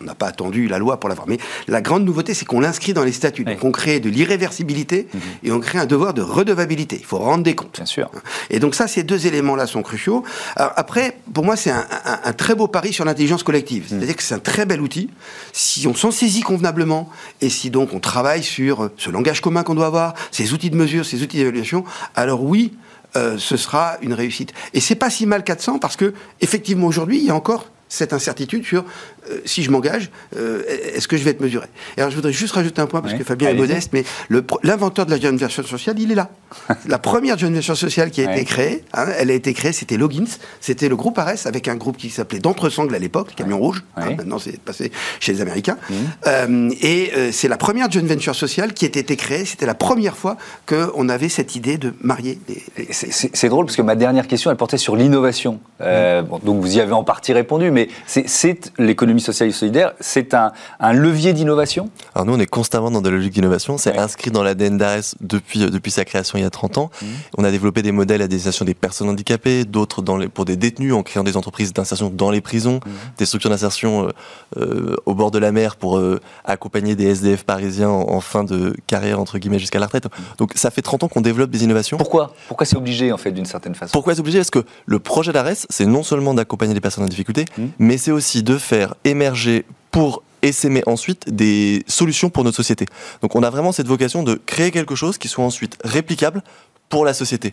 on 0.00 0.04
n'a 0.04 0.14
pas 0.14 0.26
attendu 0.26 0.68
la 0.68 0.78
loi 0.78 1.00
pour 1.00 1.08
l'avoir. 1.08 1.26
Mais 1.28 1.38
la 1.66 1.80
grande 1.80 2.04
nouveauté, 2.04 2.34
c'est 2.34 2.44
qu'on 2.44 2.60
l'inscrit 2.60 2.92
dans 2.92 3.04
les 3.04 3.12
statuts. 3.12 3.44
Oui. 3.46 3.54
Donc 3.54 3.64
on 3.64 3.72
crée 3.72 4.00
de 4.00 4.10
l'irréversibilité 4.10 5.08
et 5.42 5.50
on 5.52 5.60
crée 5.60 5.78
un 5.78 5.86
devoir 5.86 6.14
de 6.14 6.22
redevabilité. 6.22 6.96
Il 6.98 7.04
faut 7.06 7.18
rendre 7.18 7.42
des 7.42 7.54
comptes. 7.54 7.76
Bien 7.76 7.86
sûr. 7.86 8.10
Et 8.50 8.58
donc 8.60 8.74
ça, 8.74 8.86
ces 8.86 9.02
deux 9.02 9.26
éléments-là 9.26 9.66
sont 9.66 9.82
cruciaux. 9.82 10.24
Alors 10.56 10.72
après, 10.76 11.16
pour 11.32 11.44
moi, 11.44 11.56
c'est 11.56 11.70
un, 11.70 11.86
un- 12.04 12.20
un 12.24 12.32
très 12.32 12.54
beau 12.54 12.68
pari 12.68 12.92
sur 12.92 13.04
l'intelligence 13.04 13.42
collective. 13.42 13.86
C'est-à-dire 13.88 14.16
que 14.16 14.22
c'est 14.22 14.34
un 14.34 14.38
très 14.40 14.66
bel 14.66 14.80
outil. 14.80 15.08
Si 15.52 15.86
on 15.86 15.94
s'en 15.94 16.10
saisit 16.10 16.42
convenablement, 16.42 17.08
et 17.40 17.48
si 17.48 17.70
donc 17.70 17.94
on 17.94 18.00
travaille 18.00 18.42
sur 18.42 18.90
ce 18.96 19.10
langage 19.10 19.40
commun 19.40 19.62
qu'on 19.62 19.74
doit 19.74 19.86
avoir, 19.86 20.14
ces 20.30 20.52
outils 20.52 20.70
de 20.70 20.76
mesure, 20.76 21.04
ces 21.06 21.22
outils 21.22 21.38
d'évaluation, 21.38 21.84
alors 22.14 22.42
oui, 22.44 22.72
euh, 23.16 23.38
ce 23.38 23.56
sera 23.56 23.96
une 24.02 24.12
réussite. 24.12 24.52
Et 24.74 24.80
c'est 24.80 24.94
pas 24.94 25.10
si 25.10 25.26
mal 25.26 25.44
400 25.44 25.78
parce 25.78 25.96
que 25.96 26.14
effectivement 26.40 26.86
aujourd'hui, 26.86 27.18
il 27.18 27.24
y 27.24 27.30
a 27.30 27.34
encore 27.34 27.66
cette 27.88 28.12
incertitude 28.12 28.64
sur 28.64 28.84
euh, 29.30 29.38
si 29.44 29.62
je 29.62 29.70
m'engage, 29.70 30.10
euh, 30.36 30.62
est-ce 30.94 31.08
que 31.08 31.16
je 31.16 31.22
vais 31.24 31.30
être 31.30 31.40
mesuré? 31.40 31.66
Et 31.96 32.00
Alors 32.00 32.10
je 32.10 32.16
voudrais 32.16 32.32
juste 32.32 32.54
rajouter 32.54 32.80
un 32.80 32.86
point 32.86 33.00
parce 33.02 33.14
que 33.14 33.24
Fabien 33.24 33.50
est 33.50 33.54
modeste, 33.54 33.90
mais 33.92 34.04
le 34.28 34.44
l'inventeur 34.62 35.06
de 35.06 35.10
la 35.10 35.20
jeune 35.20 35.36
version 35.36 35.62
sociale, 35.62 35.98
il 35.98 36.10
est 36.12 36.14
là. 36.14 36.30
la 36.86 36.98
première 36.98 37.36
jeune 37.38 37.52
version 37.54 37.74
sociale 37.74 38.10
qui 38.10 38.22
a 38.22 38.26
Ouais. 38.28 38.36
été 38.36 38.44
créée, 38.44 38.84
hein, 38.94 39.06
elle 39.18 39.30
a 39.30 39.34
été 39.34 39.52
créée, 39.54 39.72
c'était 39.72 39.96
Logins, 39.96 40.24
c'était 40.60 40.88
le 40.88 40.96
groupe 40.96 41.18
Ares 41.18 41.46
avec 41.46 41.68
un 41.68 41.76
groupe 41.76 41.96
qui 41.96 42.10
s'appelait 42.10 42.38
d'Entresangles 42.40 42.94
à 42.94 42.98
l'époque, 42.98 43.32
Camion 43.36 43.58
Rouge. 43.58 43.84
hein, 43.96 44.08
Ouais. 44.08 44.14
maintenant 44.16 44.38
c'est 44.38 44.58
passé 44.60 44.90
chez 45.20 45.32
les 45.32 45.40
Américains. 45.40 45.76
Mhm. 45.90 45.96
Euh, 46.26 46.70
et 46.82 47.12
c'est 47.32 47.48
la 47.48 47.56
première 47.56 47.90
jeune 47.90 48.06
venture 48.06 48.34
sociale 48.34 48.72
qui 48.74 48.84
a 48.84 48.88
été 48.88 49.16
créée. 49.16 49.44
C'était 49.44 49.66
la 49.66 49.74
première 49.74 50.16
fois 50.16 50.36
qu'on 50.66 51.08
avait 51.08 51.28
cette 51.28 51.54
idée 51.56 51.76
de 51.78 51.92
marier 52.02 52.38
les, 52.48 52.62
les- 52.76 52.84
Et 52.84 52.92
c'est- 52.92 53.12
C'est 53.12 53.30
c'est 53.36 53.48
drôle 53.48 53.66
parce 53.66 53.76
que 53.76 53.82
ma 53.82 53.94
dernière 53.94 54.26
question, 54.26 54.50
elle 54.50 54.56
portait 54.56 54.78
sur 54.78 54.96
l'innovation. 54.96 55.60
Bon, 55.80 56.38
donc 56.44 56.60
vous 56.60 56.76
y 56.76 56.80
avez 56.80 56.92
en 56.92 57.04
partie 57.04 57.32
répondu, 57.32 57.70
mais 57.70 57.77
c'est- 58.06 58.26
c'est 58.28 58.72
l'économie 58.78 59.20
sociale 59.20 59.48
et 59.50 59.52
solidaire, 59.52 59.92
c'est 60.00 60.34
un, 60.34 60.52
un 60.80 60.92
levier 60.92 61.32
d'innovation? 61.32 61.90
Alors 62.14 62.26
nous, 62.26 62.34
on 62.34 62.40
est 62.40 62.46
constamment 62.46 62.90
dans 62.90 63.00
des 63.02 63.10
logiques 63.10 63.34
d'innovation. 63.34 63.78
C'est 63.78 63.92
Ouais. 63.92 63.98
inscrit 63.98 64.30
dans 64.30 64.42
l'ADN 64.42 64.76
d'Ares 64.78 65.14
depuis, 65.20 65.62
euh, 65.62 65.70
depuis 65.70 65.90
sa 65.92 66.04
création 66.04 66.38
il 66.38 66.42
y 66.42 66.44
a 66.44 66.50
30 66.50 66.78
ans. 66.78 66.90
On 67.36 67.44
a 67.44 67.50
développé 67.50 67.82
des 67.82 67.92
modèles 67.92 68.22
à 68.22 68.26
destination 68.28 68.64
des 68.64 68.74
personnes 68.74 69.08
handicapées, 69.08 69.64
d'autres 69.64 70.02
pour 70.32 70.44
des 70.44 70.56
détenus, 70.56 70.94
en 70.94 71.02
créant 71.02 71.22
des 71.24 71.36
entreprises 71.36 71.72
d'insertion 71.72 72.08
dans 72.10 72.30
les 72.30 72.40
prisons, 72.40 72.80
des 73.18 73.26
structures 73.26 73.50
d'insertion 73.50 74.08
euh, 74.08 74.10
euh, 74.58 74.96
au 75.06 75.14
bord 75.14 75.30
de 75.30 75.38
la 75.38 75.52
mer 75.52 75.76
pour 75.76 75.98
euh, 75.98 76.18
accompagner 76.44 76.96
des 76.96 77.06
SDF 77.06 77.44
parisiens 77.44 77.90
en, 77.90 78.08
en 78.10 78.20
fin 78.20 78.42
de 78.44 78.74
carrière, 78.86 79.20
entre 79.20 79.38
guillemets, 79.38 79.58
jusqu'à 79.58 79.78
la 79.78 79.86
retraite. 79.86 80.06
Donc 80.38 80.52
ça 80.54 80.70
fait 80.70 80.82
30 80.82 81.04
ans 81.04 81.08
qu'on 81.08 81.20
développe 81.20 81.50
des 81.50 81.64
innovations. 81.64 81.98
Pourquoi? 81.98 82.32
Pourquoi 82.48 82.64
c'est 82.66 82.76
obligé, 82.76 83.12
en 83.12 83.18
fait, 83.18 83.32
d'une 83.32 83.44
certaine 83.44 83.74
façon? 83.74 83.92
Pourquoi 83.92 84.14
c'est 84.14 84.20
obligé? 84.20 84.38
Parce 84.38 84.50
que 84.50 84.64
le 84.86 84.98
projet 84.98 85.32
d'ARES, 85.32 85.66
c'est 85.68 85.86
non 85.86 86.02
seulement 86.02 86.32
d'accompagner 86.34 86.74
les 86.74 86.80
personnes 86.80 87.04
en 87.04 87.08
difficulté. 87.08 87.44
Mais 87.78 87.98
c'est 87.98 88.10
aussi 88.10 88.42
de 88.42 88.58
faire 88.58 88.94
émerger 89.04 89.64
pour 89.90 90.22
essaimer 90.42 90.82
ensuite 90.86 91.34
des 91.34 91.82
solutions 91.86 92.30
pour 92.30 92.44
notre 92.44 92.56
société. 92.56 92.86
Donc 93.22 93.34
on 93.34 93.42
a 93.42 93.50
vraiment 93.50 93.72
cette 93.72 93.88
vocation 93.88 94.22
de 94.22 94.40
créer 94.46 94.70
quelque 94.70 94.94
chose 94.94 95.18
qui 95.18 95.28
soit 95.28 95.44
ensuite 95.44 95.76
réplicable 95.84 96.42
pour 96.88 97.04
la 97.04 97.12
société. 97.12 97.50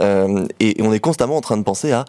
Euh, 0.00 0.46
et, 0.60 0.80
et 0.80 0.82
on 0.82 0.92
est 0.92 1.00
constamment 1.00 1.36
en 1.36 1.40
train 1.40 1.56
de 1.56 1.62
penser 1.62 1.92
à 1.92 2.04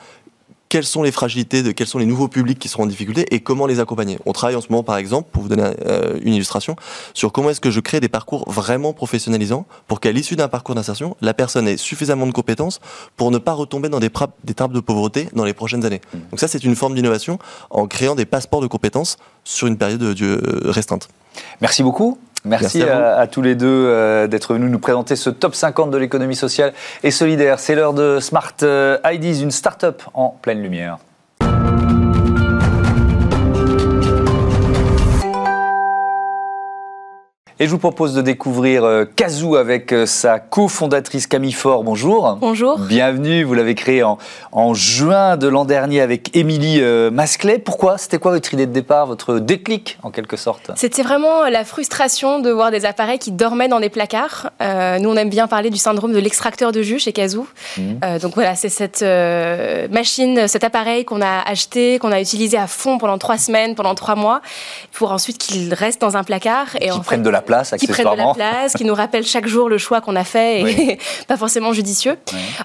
quelles 0.70 0.86
sont 0.86 1.02
les 1.04 1.12
fragilités, 1.12 1.64
de 1.64 1.72
quels 1.72 1.88
sont 1.88 1.98
les 2.00 2.06
nouveaux 2.06 2.28
publics 2.28 2.60
qui 2.60 2.68
seront 2.68 2.84
en 2.84 2.88
difficulté 2.88 3.26
et 3.34 3.40
comment 3.40 3.66
les 3.68 3.80
accompagner. 3.80 4.20
On 4.26 4.34
travaille 4.34 4.56
en 4.56 4.62
ce 4.62 4.68
moment, 4.70 4.84
par 4.84 4.98
exemple, 4.98 5.30
pour 5.32 5.44
vous 5.44 5.50
donner 5.50 5.64
euh, 5.86 6.20
une 6.22 6.34
illustration, 6.34 6.76
sur 7.14 7.32
comment 7.32 7.50
est-ce 7.50 7.62
que 7.62 7.72
je 7.72 7.80
crée 7.80 8.00
des 8.00 8.10
parcours 8.10 8.50
vraiment 8.52 8.94
professionnalisants 8.94 9.66
pour 9.88 10.00
qu'à 10.00 10.12
l'issue 10.12 10.36
d'un 10.36 10.48
parcours 10.50 10.76
d'insertion, 10.76 11.16
la 11.22 11.34
personne 11.34 11.68
ait 11.68 11.78
suffisamment 11.78 12.28
de 12.28 12.32
compétences 12.34 12.80
pour 13.16 13.32
ne 13.32 13.38
pas 13.38 13.54
retomber 13.54 13.90
dans 13.90 14.00
des, 14.00 14.10
des 14.44 14.54
trappes 14.54 14.74
de 14.74 14.80
pauvreté 14.80 15.30
dans 15.34 15.46
les 15.46 15.54
prochaines 15.54 15.86
années. 15.86 16.02
Donc 16.32 16.40
ça, 16.40 16.48
c'est 16.48 16.64
une 16.64 16.76
forme 16.76 16.96
d'innovation 16.96 17.40
en 17.70 17.88
créant 17.88 18.16
des 18.16 18.26
passeports 18.26 18.62
de 18.62 18.68
compétences 18.68 19.18
sur 19.44 19.68
une 19.68 19.78
période 19.78 20.00
de, 20.00 20.14
de- 20.14 20.62
restreinte. 20.70 21.08
Merci 21.62 21.84
beaucoup. 21.84 22.18
Merci, 22.48 22.80
Merci 22.80 22.82
à 22.84 22.96
vous. 22.96 23.04
à, 23.04 23.08
à 23.20 23.28
tous 23.28 23.42
les 23.42 23.56
deux 23.56 23.68
euh, 23.68 24.28
d'être 24.28 24.54
venus 24.54 24.72
nous 24.72 24.80
présenter 24.80 25.16
ce 25.16 25.30
top 25.30 25.56
50 25.56 25.92
de 25.92 25.98
l'économie 25.98 26.36
sociale 26.36 26.74
et 27.04 27.12
solidaire. 27.12 27.60
C'est 27.60 27.76
l'heure 27.76 27.94
de 27.94 28.20
Smart 28.20 28.54
euh, 28.64 28.98
IDs, 29.06 29.42
une 29.42 29.52
start-up 29.52 30.02
en 30.14 30.30
pleine 30.30 30.62
lumière. 30.62 30.98
Et 37.60 37.66
je 37.66 37.72
vous 37.72 37.80
propose 37.80 38.14
de 38.14 38.22
découvrir 38.22 38.84
euh, 38.84 39.06
Kazoo 39.06 39.56
avec 39.56 39.92
euh, 39.92 40.06
sa 40.06 40.38
cofondatrice 40.38 41.26
Camille 41.26 41.54
Faure. 41.54 41.84
Bonjour. 41.84 42.38
Bonjour. 42.40 42.78
Bienvenue, 42.78 43.44
vous 43.44 43.56
l'avez 43.56 43.74
créé 43.74 44.04
en, 44.04 44.20
en 44.52 44.76
juin 44.76 45.38
de 45.38 45.48
l'an 45.48 45.66
dernier 45.66 46.02
avec 46.02 46.38
Émilie 46.38 46.82
euh, 46.82 47.10
Masclet. 47.10 47.58
Pourquoi? 47.58 47.98
C'était 47.98 48.20
quoi 48.20 48.32
votre 48.32 48.54
idée 48.54 48.68
de 48.68 48.72
départ, 48.72 49.08
votre 49.08 49.40
déclic 49.40 49.98
en 50.04 50.12
quelque 50.12 50.38
sorte? 50.38 50.70
C'était 50.76 51.02
vraiment 51.02 51.46
la 51.50 51.66
frustration 51.66 52.42
de 52.42 52.52
voir 52.52 52.70
des 52.70 52.86
appareils 52.86 53.18
qui 53.18 53.32
dormaient 53.32 53.70
dans 53.70 53.80
des 53.80 53.90
placards. 53.90 54.52
Euh, 54.62 55.00
nous, 55.00 55.10
on 55.10 55.16
aime 55.16 55.32
bien 55.32 55.48
parler 55.48 55.72
du 55.72 55.78
syndrome 55.80 56.14
de 56.14 56.20
l'extracteur 56.20 56.72
de 56.72 56.84
jus 56.84 57.00
chez 57.00 57.12
Kazoo. 57.12 57.48
Euh, 57.80 58.20
donc 58.20 58.36
voilà, 58.36 58.54
c'est 58.54 58.70
cette 58.70 59.02
euh, 59.02 59.88
machine, 59.90 60.48
cet 60.48 60.64
appareil 60.64 61.06
qu'on 61.06 61.24
a 61.24 61.42
acheté, 61.48 61.98
qu'on 61.98 62.12
a 62.12 62.22
utilisé 62.22 62.56
à 62.56 62.68
fond 62.68 63.00
pendant 63.00 63.18
trois 63.18 63.40
semaines, 63.40 63.74
pendant 63.74 63.96
trois 63.96 64.16
mois, 64.16 64.42
pour 64.94 65.12
ensuite 65.12 65.40
qu'il 65.40 65.74
reste 65.74 66.00
dans 66.00 66.18
un 66.18 66.24
placard. 66.24 66.76
Et 66.76 66.90
Qui 66.90 66.92
en 66.92 67.00
prennent 67.00 67.22
fait, 67.22 67.26
de 67.26 67.32
la 67.32 67.42
place 67.48 67.74
qui 67.80 67.88
prennent 67.88 68.12
de 68.12 68.18
la 68.18 68.34
place, 68.34 68.74
qui 68.74 68.86
nous 68.90 68.94
rappellent 68.94 69.26
chaque 69.26 69.48
jour 69.48 69.70
le 69.70 69.78
choix 69.78 70.02
qu'on 70.02 70.16
a 70.16 70.24
fait 70.24 70.60
et 70.60 70.64
Oui. 70.64 70.98
pas 71.28 71.38
forcément 71.38 71.74
judicieux. 71.74 72.18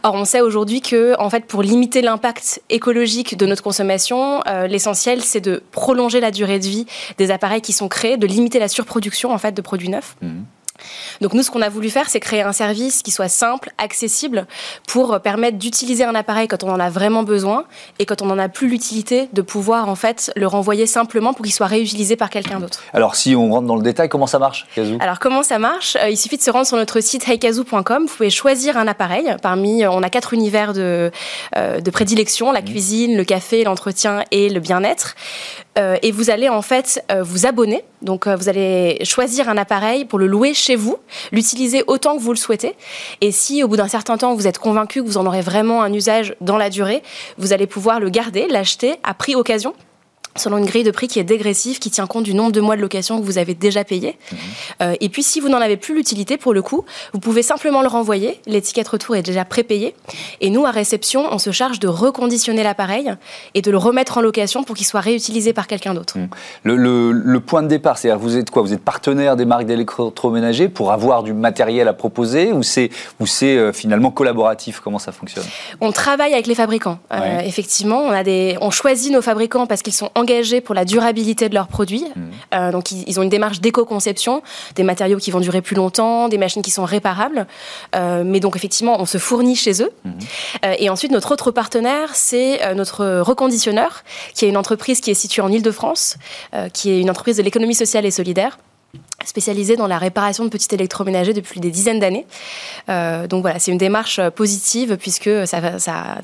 Or, 0.02 0.14
on 0.14 0.24
sait 0.24 0.40
aujourd'hui 0.40 0.80
que, 0.80 1.18
en 1.18 1.30
fait, 1.30 1.46
pour 1.46 1.62
limiter 1.62 2.02
l'impact 2.02 2.60
écologique 2.68 3.36
de 3.36 3.46
notre 3.46 3.62
consommation, 3.62 4.42
euh, 4.46 4.66
l'essentiel, 4.66 5.22
c'est 5.22 5.40
de 5.40 5.62
prolonger 5.70 6.20
la 6.20 6.30
durée 6.30 6.58
de 6.58 6.66
vie 6.66 6.86
des 7.18 7.30
appareils 7.30 7.62
qui 7.62 7.72
sont 7.72 7.88
créés, 7.88 8.16
de 8.16 8.26
limiter 8.26 8.58
la 8.58 8.68
surproduction, 8.68 9.32
en 9.32 9.38
fait, 9.38 9.52
de 9.52 9.62
produits 9.62 9.88
neufs. 9.88 10.16
Mhm. 10.20 10.44
Donc 11.20 11.34
nous, 11.34 11.42
ce 11.42 11.50
qu'on 11.50 11.62
a 11.62 11.68
voulu 11.68 11.90
faire, 11.90 12.08
c'est 12.08 12.20
créer 12.20 12.42
un 12.42 12.52
service 12.52 13.02
qui 13.02 13.10
soit 13.10 13.28
simple, 13.28 13.70
accessible, 13.78 14.46
pour 14.88 15.20
permettre 15.20 15.58
d'utiliser 15.58 16.04
un 16.04 16.14
appareil 16.14 16.48
quand 16.48 16.64
on 16.64 16.70
en 16.70 16.80
a 16.80 16.90
vraiment 16.90 17.22
besoin 17.22 17.64
et 17.98 18.06
quand 18.06 18.22
on 18.22 18.26
n'en 18.26 18.38
a 18.38 18.48
plus 18.48 18.68
l'utilité, 18.68 19.28
de 19.32 19.42
pouvoir 19.42 19.88
en 19.88 19.94
fait 19.94 20.32
le 20.36 20.46
renvoyer 20.46 20.86
simplement 20.86 21.32
pour 21.34 21.44
qu'il 21.44 21.54
soit 21.54 21.66
réutilisé 21.66 22.16
par 22.16 22.30
quelqu'un 22.30 22.60
d'autre. 22.60 22.80
Alors, 22.92 23.16
si 23.16 23.34
on 23.34 23.50
rentre 23.50 23.66
dans 23.66 23.76
le 23.76 23.82
détail, 23.82 24.08
comment 24.08 24.26
ça 24.26 24.38
marche, 24.38 24.66
Kazoo? 24.74 24.96
Alors 25.00 25.18
comment 25.18 25.42
ça 25.42 25.58
marche? 25.58 25.96
Euh, 25.96 26.10
Il 26.10 26.16
suffit 26.16 26.36
de 26.36 26.42
se 26.42 26.50
rendre 26.50 26.66
sur 26.66 26.76
notre 26.76 27.00
site 27.00 27.28
heikazoo.com. 27.28 28.06
Vous 28.06 28.14
pouvez 28.14 28.30
choisir 28.30 28.76
un 28.76 28.86
appareil. 28.86 29.34
Parmi, 29.42 29.84
euh, 29.84 29.90
on 29.90 30.02
a 30.02 30.10
quatre 30.10 30.32
univers 30.34 30.72
de, 30.72 31.10
euh, 31.56 31.80
de 31.80 31.90
prédilection 31.90 32.52
la 32.52 32.62
cuisine, 32.62 33.16
le 33.16 33.24
café, 33.24 33.64
l'entretien 33.64 34.22
et 34.30 34.48
le 34.48 34.60
bien-être. 34.60 35.14
Euh, 35.78 35.96
et 36.02 36.12
vous 36.12 36.28
allez 36.30 36.48
en 36.48 36.62
fait 36.62 37.02
euh, 37.10 37.22
vous 37.22 37.46
abonner. 37.46 37.84
Donc 38.02 38.26
vous 38.26 38.48
allez 38.48 38.98
choisir 39.04 39.48
un 39.48 39.56
appareil 39.56 40.04
pour 40.04 40.18
le 40.18 40.26
louer 40.26 40.54
chez 40.54 40.71
vous, 40.76 40.96
l'utiliser 41.30 41.84
autant 41.86 42.16
que 42.16 42.22
vous 42.22 42.32
le 42.32 42.38
souhaitez. 42.38 42.74
Et 43.20 43.32
si 43.32 43.62
au 43.62 43.68
bout 43.68 43.76
d'un 43.76 43.88
certain 43.88 44.16
temps 44.16 44.34
vous 44.34 44.46
êtes 44.46 44.58
convaincu 44.58 45.02
que 45.02 45.06
vous 45.06 45.18
en 45.18 45.26
aurez 45.26 45.42
vraiment 45.42 45.82
un 45.82 45.92
usage 45.92 46.34
dans 46.40 46.56
la 46.56 46.70
durée, 46.70 47.02
vous 47.38 47.52
allez 47.52 47.66
pouvoir 47.66 48.00
le 48.00 48.08
garder, 48.10 48.46
l'acheter 48.48 48.96
à 49.02 49.14
prix 49.14 49.34
occasion. 49.34 49.74
Selon 50.36 50.58
une 50.58 50.66
grille 50.66 50.84
de 50.84 50.90
prix 50.90 51.08
qui 51.08 51.18
est 51.18 51.24
dégressive, 51.24 51.78
qui 51.78 51.90
tient 51.90 52.06
compte 52.06 52.24
du 52.24 52.34
nombre 52.34 52.52
de 52.52 52.60
mois 52.60 52.76
de 52.76 52.80
location 52.80 53.20
que 53.20 53.24
vous 53.24 53.38
avez 53.38 53.54
déjà 53.54 53.84
payé. 53.84 54.16
Mhm. 54.30 54.38
Euh, 54.82 54.94
et 55.00 55.08
puis, 55.08 55.22
si 55.22 55.40
vous 55.40 55.48
n'en 55.48 55.60
avez 55.60 55.76
plus 55.76 55.94
l'utilité, 55.94 56.36
pour 56.38 56.54
le 56.54 56.62
coup, 56.62 56.84
vous 57.12 57.20
pouvez 57.20 57.42
simplement 57.42 57.82
le 57.82 57.88
renvoyer. 57.88 58.40
L'étiquette 58.46 58.88
retour 58.88 59.16
est 59.16 59.22
déjà 59.22 59.44
prépayée. 59.44 59.94
Et 60.40 60.50
nous, 60.50 60.64
à 60.64 60.70
réception, 60.70 61.26
on 61.30 61.38
se 61.38 61.50
charge 61.50 61.78
de 61.80 61.88
reconditionner 61.88 62.62
l'appareil 62.62 63.12
et 63.54 63.62
de 63.62 63.70
le 63.70 63.76
remettre 63.78 64.18
en 64.18 64.20
location 64.20 64.64
pour 64.64 64.76
qu'il 64.76 64.86
soit 64.86 65.00
réutilisé 65.00 65.52
par 65.52 65.66
quelqu'un 65.66 65.94
d'autre. 65.94 66.16
Mhm. 66.18 66.28
Le, 66.64 66.76
le- 66.76 67.12
le 67.12 67.40
point 67.40 67.62
de 67.62 67.68
départ, 67.68 67.98
c'est-à-dire 67.98 68.18
vous 68.18 68.36
êtes 68.36 68.50
quoi? 68.50 68.62
Vous 68.62 68.72
êtes 68.72 68.82
partenaire 68.82 69.36
des 69.36 69.44
marques 69.44 69.66
d'électroménager 69.66 70.68
pour 70.68 70.92
avoir 70.92 71.22
du 71.22 71.32
matériel 71.32 71.88
à 71.88 71.92
proposer 71.92 72.52
ou 72.52 72.62
c'est 72.62 72.90
euh, 73.42 73.72
finalement 73.72 74.10
collaboratif? 74.10 74.80
Comment 74.80 74.98
ça 74.98 75.12
fonctionne? 75.12 75.44
On 75.80 75.92
travaille 75.92 76.32
avec 76.32 76.46
les 76.46 76.54
fabricants. 76.54 76.98
Euh, 77.12 77.18
Ouais. 77.22 77.46
effectivement, 77.46 78.00
on, 78.00 78.10
a 78.10 78.24
des, 78.24 78.56
on 78.60 78.70
choisit 78.70 79.12
nos 79.12 79.22
fabricants 79.22 79.66
parce 79.66 79.82
qu'ils 79.82 79.92
sont 79.92 80.10
engagés 80.22 80.60
pour 80.60 80.74
la 80.74 80.84
durabilité 80.84 81.48
de 81.48 81.54
leurs 81.54 81.68
produits. 81.68 82.06
Mhm. 82.14 82.30
Euh, 82.54 82.72
donc, 82.72 82.90
ils, 82.92 83.04
ils 83.06 83.18
ont 83.18 83.22
une 83.22 83.28
démarche 83.28 83.60
d'éco-conception, 83.60 84.42
des 84.76 84.82
matériaux 84.82 85.18
qui 85.18 85.30
vont 85.30 85.40
durer 85.40 85.62
plus 85.62 85.76
longtemps, 85.76 86.28
des 86.28 86.38
machines 86.38 86.62
qui 86.62 86.70
sont 86.70 86.84
réparables. 86.84 87.46
Euh, 87.94 88.22
mais 88.24 88.40
donc, 88.40 88.56
effectivement, 88.56 88.96
on 89.00 89.06
se 89.06 89.18
fournit 89.18 89.56
chez 89.56 89.82
eux. 89.82 89.92
Mhm. 90.04 90.12
Euh, 90.64 90.74
et 90.78 90.90
ensuite, 90.90 91.12
notre 91.12 91.32
autre 91.32 91.50
partenaire, 91.50 92.14
c'est 92.14 92.74
notre 92.74 93.20
reconditionneur, 93.20 94.04
qui 94.34 94.44
est 94.44 94.48
une 94.48 94.56
entreprise 94.56 95.00
qui 95.00 95.10
est 95.10 95.14
située 95.14 95.42
en 95.42 95.50
Ile-de-France, 95.50 96.16
qui 96.72 96.90
est 96.90 97.00
une 97.00 97.10
entreprise 97.10 97.36
de 97.36 97.42
l'économie 97.42 97.74
sociale 97.74 98.06
et 98.06 98.10
solidaire 98.10 98.58
spécialisée 99.24 99.76
dans 99.76 99.86
la 99.86 99.98
réparation 99.98 100.44
de 100.44 100.48
petits 100.50 100.74
électroménagers 100.74 101.32
depuis 101.32 101.60
des 101.60 101.70
dizaines 101.70 102.00
d'années. 102.00 102.26
Euh, 102.88 103.26
donc 103.26 103.42
voilà, 103.42 103.58
c'est 103.58 103.70
une 103.72 103.78
démarche 103.78 104.18
euh, 104.18 104.30
positive 104.30 104.96
puisque 104.98 105.30
ça, 105.46 105.78
ça, 105.78 106.18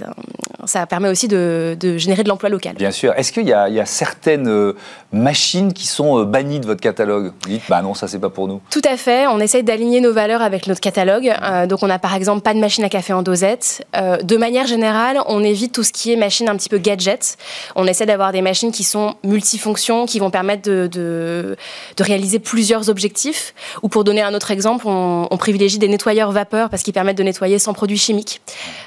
ça 0.64 0.86
permet 0.86 1.08
aussi 1.08 1.28
de, 1.28 1.76
de 1.78 1.96
générer 1.98 2.22
de 2.24 2.28
l'emploi 2.28 2.48
local. 2.48 2.74
Bien 2.76 2.90
sûr. 2.90 3.12
Est-ce 3.16 3.32
qu'il 3.32 3.46
y, 3.46 3.52
a- 3.52 3.68
il 3.68 3.74
y 3.74 3.80
a 3.80 3.86
certaines 3.86 4.48
euh, 4.48 4.72
machines 5.12 5.72
qui 5.72 5.86
sont 5.86 6.24
bannies 6.24 6.60
de 6.60 6.66
votre 6.66 6.80
catalogue? 6.80 7.32
Vous 7.42 7.50
dites, 7.50 7.62
bah 7.68 7.82
non, 7.82 7.94
ça 7.94 8.08
c'est 8.08 8.18
pas 8.18 8.30
pour 8.30 8.48
nous. 8.48 8.60
Tout 8.70 8.82
à 8.84 8.96
fait, 8.96 9.26
on 9.26 9.38
essaye 9.40 9.62
d'aligner 9.62 10.00
nos 10.00 10.12
valeurs 10.12 10.42
avec 10.42 10.66
notre 10.66 10.80
catalogue. 10.80 11.32
Euh, 11.42 11.66
donc 11.66 11.82
on 11.82 11.90
a 11.90 11.98
par 11.98 12.14
exemple 12.14 12.42
pas 12.42 12.54
de 12.54 12.58
machine 12.60 12.84
à 12.84 12.88
café 12.88 13.12
en 13.12 13.22
dosette. 13.22 13.86
Euh, 13.96 14.16
de 14.18 14.36
manière 14.36 14.66
générale, 14.66 15.20
on 15.26 15.42
évite 15.42 15.72
tout 15.72 15.82
ce 15.82 15.92
qui 15.92 16.12
est 16.12 16.16
machine 16.16 16.48
un 16.48 16.56
petit 16.56 16.68
peu 16.68 16.78
gadget. 16.78 17.36
On 17.76 17.86
essaie 17.86 18.06
d'avoir 18.06 18.32
des 18.32 18.42
machines 18.42 18.72
qui 18.72 18.84
sont 18.84 19.14
multifonctions, 19.24 20.06
qui 20.06 20.18
vont 20.18 20.30
permettre 20.30 20.68
de, 20.68 20.88
de, 20.90 21.56
de 21.96 22.02
réaliser 22.04 22.38
plusieurs 22.38 22.87
objectifs. 22.88 23.54
Ou 23.82 23.88
pour 23.88 24.04
donner 24.04 24.22
un 24.22 24.34
autre 24.34 24.50
exemple, 24.50 24.86
on, 24.86 25.36
privilégie 25.38 25.78
des 25.78 25.88
nettoyeurs 25.88 26.32
vapeur 26.32 26.68
parce 26.68 26.82
qu'ils 26.82 26.92
permettent 26.92 27.18
de 27.18 27.22
nettoyer 27.22 27.58
sans 27.58 27.72
produits 27.72 27.98
chimiques. 27.98 28.40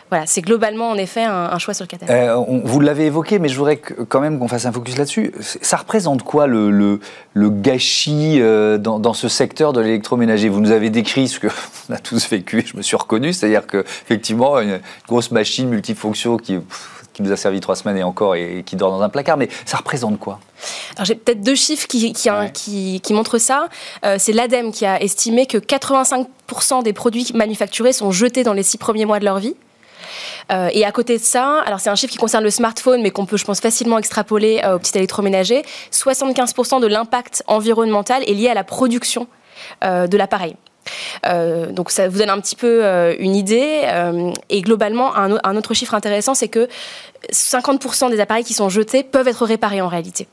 Voilà, 0.10 0.26
c'est 0.26 0.42
globalement 0.42 0.90
en 0.90 0.98
effet 0.98 1.24
un, 1.24 1.58
choix 1.58 1.74
sur 1.74 1.86
le 1.86 1.88
catalogue. 1.88 2.14
Euh, 2.14 2.62
vous 2.66 2.80
l'avez 2.82 3.06
évoqué, 3.06 3.40
mais 3.40 3.48
je 3.48 3.58
voudrais 3.58 3.78
quand 3.78 4.20
même 4.20 4.38
qu'on 4.40 4.50
fasse 4.50 4.66
un 4.66 4.72
focus 4.72 4.98
là-dessus. 4.98 5.34
Ça 5.40 5.78
représente 5.78 6.24
quoi 6.24 6.48
le, 6.48 7.00
le- 7.34 7.50
gâchis 7.50 8.42
euh, 8.42 8.78
dans, 8.78 9.14
ce 9.14 9.28
secteur 9.30 9.74
de 9.74 9.80
l'électroménager? 9.82 10.50
Vous 10.50 10.60
nous 10.60 10.72
avez 10.72 10.90
décrit 10.90 11.28
ce 11.28 11.40
que 11.40 11.48
on 11.90 11.94
a 11.94 11.98
tous 11.98 12.30
vécu, 12.30 12.64
je 12.66 12.76
me 12.76 12.82
suis 12.82 12.98
reconnu, 12.98 13.32
c'est-à-dire 13.34 13.66
que 13.66 13.78
effectivement 13.78 14.60
une 14.60 14.82
grosse 15.08 15.32
machine 15.32 15.70
multifonction 15.70 16.38
qui, 16.38 16.60
qui 17.14 17.24
nous 17.24 17.32
a 17.32 17.36
servi 17.38 17.60
trois 17.60 17.76
semaines 17.76 17.98
et 17.98 18.04
encore 18.04 18.36
et, 18.36 18.64
qui 18.66 18.76
dort 18.76 18.92
dans 18.92 19.02
un 19.02 19.10
placard, 19.10 19.38
mais 19.38 19.50
ça 19.66 19.78
représente 19.78 20.20
quoi? 20.20 20.40
Alors 20.96 21.06
j'ai 21.06 21.16
peut-être 21.16 21.42
deux 21.42 21.56
chiffres 21.56 21.88
qui, 21.88 22.14
qui, 22.14 22.30
Ouais. 22.30 22.52
qui, 22.54 23.02
qui 23.02 23.14
montrent 23.14 23.38
ça. 23.38 23.68
Euh, 24.06 24.16
c'est 24.20 24.32
l'ADEME 24.34 24.72
qui 24.72 24.86
a 24.86 25.02
estimé 25.02 25.46
que 25.46 25.58
85% 25.58 26.84
des 26.84 26.94
produits 26.94 27.32
manufacturés 27.34 27.94
sont 27.94 28.12
jetés 28.12 28.44
dans 28.44 28.54
les 28.54 28.64
six 28.64 28.78
premiers 28.78 29.06
mois 29.06 29.20
de 29.20 29.26
leur 29.26 29.40
vie. 29.40 29.56
Euh, 30.52 30.70
et 30.74 30.86
à 30.86 30.92
côté 30.92 31.18
de 31.18 31.24
ça, 31.24 31.62
alors 31.66 31.80
c'est 31.80 31.90
un 31.90 31.96
chiffre 31.96 32.12
qui 32.12 32.18
concerne 32.18 32.44
le 32.44 32.50
smartphone, 32.50 33.02
mais 33.02 33.12
qu'on 33.12 33.26
peut, 33.26 33.38
je 33.38 33.46
pense, 33.46 33.60
facilement 33.60 33.98
extrapoler 33.98 34.62
euh, 34.64 34.76
au 34.76 34.80
petit 34.80 34.98
électroménager. 34.98 35.64
75% 35.92 36.82
de 36.82 36.88
l'impact 36.88 37.44
environnemental 37.48 38.24
est 38.28 38.34
lié 38.34 38.50
à 38.50 38.54
la 38.54 38.64
production 38.64 39.28
de 39.84 40.18
l'appareil. 40.18 40.56
Euh, 41.26 41.72
donc 41.72 41.92
ça 41.92 42.08
vous 42.08 42.18
donne 42.20 42.30
un 42.30 42.40
petit 42.40 42.56
peu 42.56 42.84
euh, 42.86 43.16
une 43.20 43.36
idée. 43.36 43.82
Euh, 43.86 44.32
et 44.50 44.62
globalement, 44.62 45.16
un, 45.16 45.34
au- 45.34 45.40
un 45.44 45.56
autre 45.56 45.74
chiffre 45.74 45.94
intéressant, 45.94 46.34
c'est 46.34 46.48
que 46.48 46.68
50% 47.32 48.10
des 48.10 48.20
appareils 48.20 48.44
qui 48.44 48.54
sont 48.54 48.70
jetés 48.70 49.04
peuvent 49.04 49.28
être 49.28 49.46
réparés 49.46 49.82
en 49.82 49.88
réalité. 49.88 50.28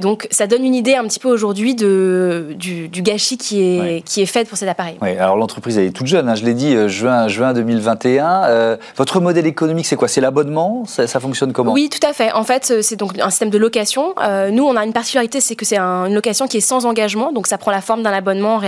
Donc 0.00 0.26
ça 0.30 0.46
donne 0.46 0.64
une 0.64 0.74
idée 0.74 0.94
un 0.94 1.04
petit 1.04 1.18
peu 1.20 1.28
aujourd'hui 1.28 1.74
du, 1.74 2.88
du 2.88 3.02
gâchis 3.02 3.36
qui 3.38 3.62
est, 3.62 3.80
Ouais. 3.80 4.02
qui 4.04 4.22
est 4.22 4.26
fait 4.26 4.48
pour 4.48 4.56
cet 4.58 4.68
appareil. 4.68 4.96
Oui, 5.02 5.10
alors 5.16 5.36
l'entreprise 5.36 5.78
elle 5.78 5.86
est 5.86 5.90
toute 5.90 6.06
jeune, 6.06 6.28
hein, 6.28 6.34
je 6.34 6.44
l'ai 6.44 6.54
dit, 6.54 6.74
euh, 6.74 6.88
juin, 6.88 7.28
juin 7.28 7.52
2021. 7.52 8.44
Euh, 8.44 8.76
votre 8.96 9.20
modèle 9.20 9.46
économique, 9.46 9.86
c'est 9.86 9.96
quoi? 9.96 10.08
C'est 10.08 10.20
l'abonnement? 10.20 10.84
Ça, 10.86 11.06
ça 11.06 11.20
fonctionne 11.20 11.52
comment? 11.52 11.72
Oui, 11.72 11.88
tout 11.90 12.04
à 12.06 12.12
fait. 12.12 12.32
En 12.32 12.44
fait, 12.44 12.70
euh, 12.70 12.82
c'est 12.82 12.96
donc 12.96 13.18
un 13.18 13.30
système 13.30 13.50
de 13.50 13.58
location. 13.58 14.14
Euh, 14.22 14.50
nous, 14.50 14.64
on 14.64 14.76
a 14.76 14.84
une 14.84 14.92
particularité, 14.92 15.40
c'est 15.40 15.56
que 15.56 15.64
c'est 15.64 15.76
un- 15.76 16.06
une 16.06 16.14
location 16.14 16.46
qui 16.48 16.56
est 16.58 16.60
sans 16.60 16.86
engagement, 16.86 17.32
donc 17.32 17.46
ça 17.46 17.58
prend 17.58 17.70
la 17.70 17.80
forme 17.80 18.02
d'un 18.02 18.12
abonnement, 18.12 18.60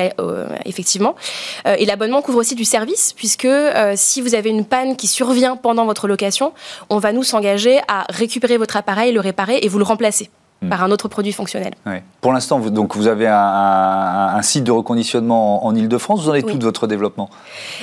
effectivement. 0.64 1.14
Et 1.78 1.84
l'abonnement 1.86 2.22
couvre 2.22 2.38
aussi 2.38 2.54
du 2.54 2.64
service, 2.64 3.12
puisque 3.14 3.48
si 3.94 4.20
vous 4.20 4.34
avez 4.34 4.50
une 4.50 4.64
panne 4.64 4.96
qui 4.96 5.06
survient 5.06 5.56
pendant 5.56 5.84
votre 5.86 6.08
location, 6.08 6.52
on 6.90 6.98
va 6.98 7.12
nous 7.12 7.22
s'engager 7.22 7.78
à 7.88 8.04
récupérer 8.10 8.56
votre 8.58 8.76
appareil, 8.76 9.12
le 9.12 9.20
réparer 9.20 9.58
et 9.62 9.68
vous 9.68 9.78
le 9.78 9.84
remplacer 9.84 10.30
Hmm. 10.62 10.70
par 10.70 10.82
un 10.82 10.90
autre 10.90 11.06
produit 11.08 11.32
fonctionnel. 11.32 11.74
Ouais. 11.84 12.02
Pour 12.22 12.32
l'instant, 12.32 12.58
vous, 12.58 12.70
donc 12.70 12.96
vous 12.96 13.08
avez 13.08 13.26
un, 13.28 13.34
un- 13.36 14.36
un 14.36 14.42
site 14.42 14.64
de 14.64 14.70
reconditionnement 14.70 15.66
en, 15.66 15.68
en 15.68 15.74
Ile-de-France. 15.74 16.22
Vous 16.22 16.30
en 16.30 16.34
êtes 16.34 16.46
Oui. 16.46 16.52
tout 16.52 16.58
de 16.58 16.64
votre 16.64 16.86
développement? 16.86 17.28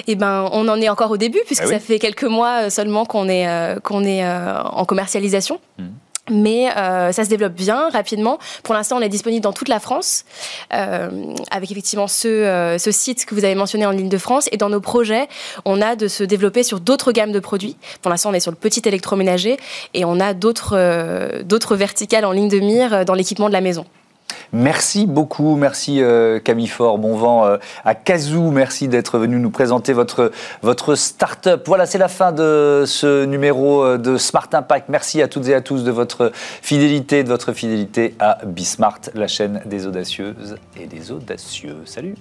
Eh 0.08 0.16
ben, 0.16 0.50
on 0.52 0.68
en 0.68 0.82
est 0.82 0.90
encore 0.90 1.12
au 1.12 1.18
début, 1.18 1.40
puisque 1.46 1.64
Ah 1.66 1.68
oui. 1.68 1.74
ça 1.74 1.80
fait 1.80 2.00
quelques 2.00 2.24
mois 2.24 2.64
euh, 2.64 2.70
seulement 2.72 3.06
qu'on 3.06 3.30
est, 3.30 3.48
euh, 3.48 3.80
qu'on 3.80 4.04
est 4.04 4.26
euh, 4.26 4.60
en 4.64 4.86
commercialisation. 4.86 5.60
Mhm. 5.78 5.90
Mais 6.32 6.70
euh, 6.78 7.12
ça 7.12 7.26
se 7.26 7.30
développe 7.30 7.54
bien, 7.54 7.90
rapidement. 7.90 8.40
Pour 8.64 8.74
l'instant, 8.74 8.98
on 8.98 9.02
est 9.02 9.10
disponible 9.10 9.44
dans 9.44 9.52
toute 9.52 9.68
la 9.68 9.80
France, 9.80 10.24
euh, 10.74 11.10
avec 11.52 11.70
effectivement 11.70 12.08
ce, 12.08 12.28
euh, 12.28 12.78
ce 12.78 12.92
site 12.92 13.26
que 13.26 13.36
vous 13.36 13.44
avez 13.44 13.56
mentionné 13.56 13.86
en 13.86 13.92
ligne 13.92 14.08
de 14.08 14.18
France. 14.18 14.48
Et 14.54 14.58
dans 14.58 14.70
nos 14.70 14.80
projets, 14.80 15.28
on 15.66 15.82
a 15.82 15.98
de 15.98 16.08
se 16.08 16.24
développer 16.24 16.64
sur 16.64 16.80
d'autres 16.80 17.12
gammes 17.12 17.34
de 17.34 17.40
produits. 17.40 17.76
Pour 18.02 18.10
l'instant, 18.10 18.30
on 18.30 18.34
est 18.34 18.40
sur 18.40 18.52
le 18.52 18.58
petit 18.58 18.82
électroménager 18.86 19.58
et 19.94 20.06
on 20.06 20.20
a 20.22 20.34
d'autres 20.34 20.78
euh, 20.78 21.44
verticales 21.72 22.26
en 22.26 22.32
ligne 22.32 22.50
de 22.50 22.60
mire 22.60 22.94
euh, 22.94 23.04
dans 23.04 23.16
l'équipement 23.16 23.48
de 23.48 23.54
la 23.54 23.62
maison. 23.62 23.86
Merci 24.54 25.08
beaucoup, 25.08 25.56
merci 25.56 26.00
euh, 26.00 26.40
Camille 26.40 26.68
Fort, 26.68 27.00
bon 27.00 27.16
vent 27.16 27.44
euh, 27.44 27.58
à 27.84 27.96
Kazoo, 27.96 28.52
merci 28.52 28.88
d'être 28.88 29.18
venu 29.18 29.40
nous 29.40 29.50
présenter 29.50 29.94
votre, 29.94 30.32
votre 30.62 30.94
start-up. 30.94 31.64
Voilà, 31.66 31.88
c'est 31.88 31.98
la 31.98 32.08
fin 32.08 32.32
de 32.32 32.84
ce 32.86 33.26
numéro 33.26 33.84
euh, 33.84 33.98
de 33.98 34.16
Smart 34.18 34.48
Impact. 34.54 34.90
Merci 34.90 35.24
à 35.24 35.28
toutes 35.28 35.48
et 35.48 35.56
à 35.56 35.62
tous 35.62 35.84
de 35.84 35.90
votre 35.90 36.32
fidélité, 36.36 37.24
de 37.24 37.30
votre 37.30 37.52
fidélité 37.52 38.14
à 38.20 38.38
Bismart, 38.46 39.00
la 39.16 39.28
chaîne 39.28 39.60
des 39.66 39.88
audacieuses 39.88 40.56
et 40.80 40.86
des 40.86 41.12
audacieux. 41.12 41.78
Salut 41.86 42.14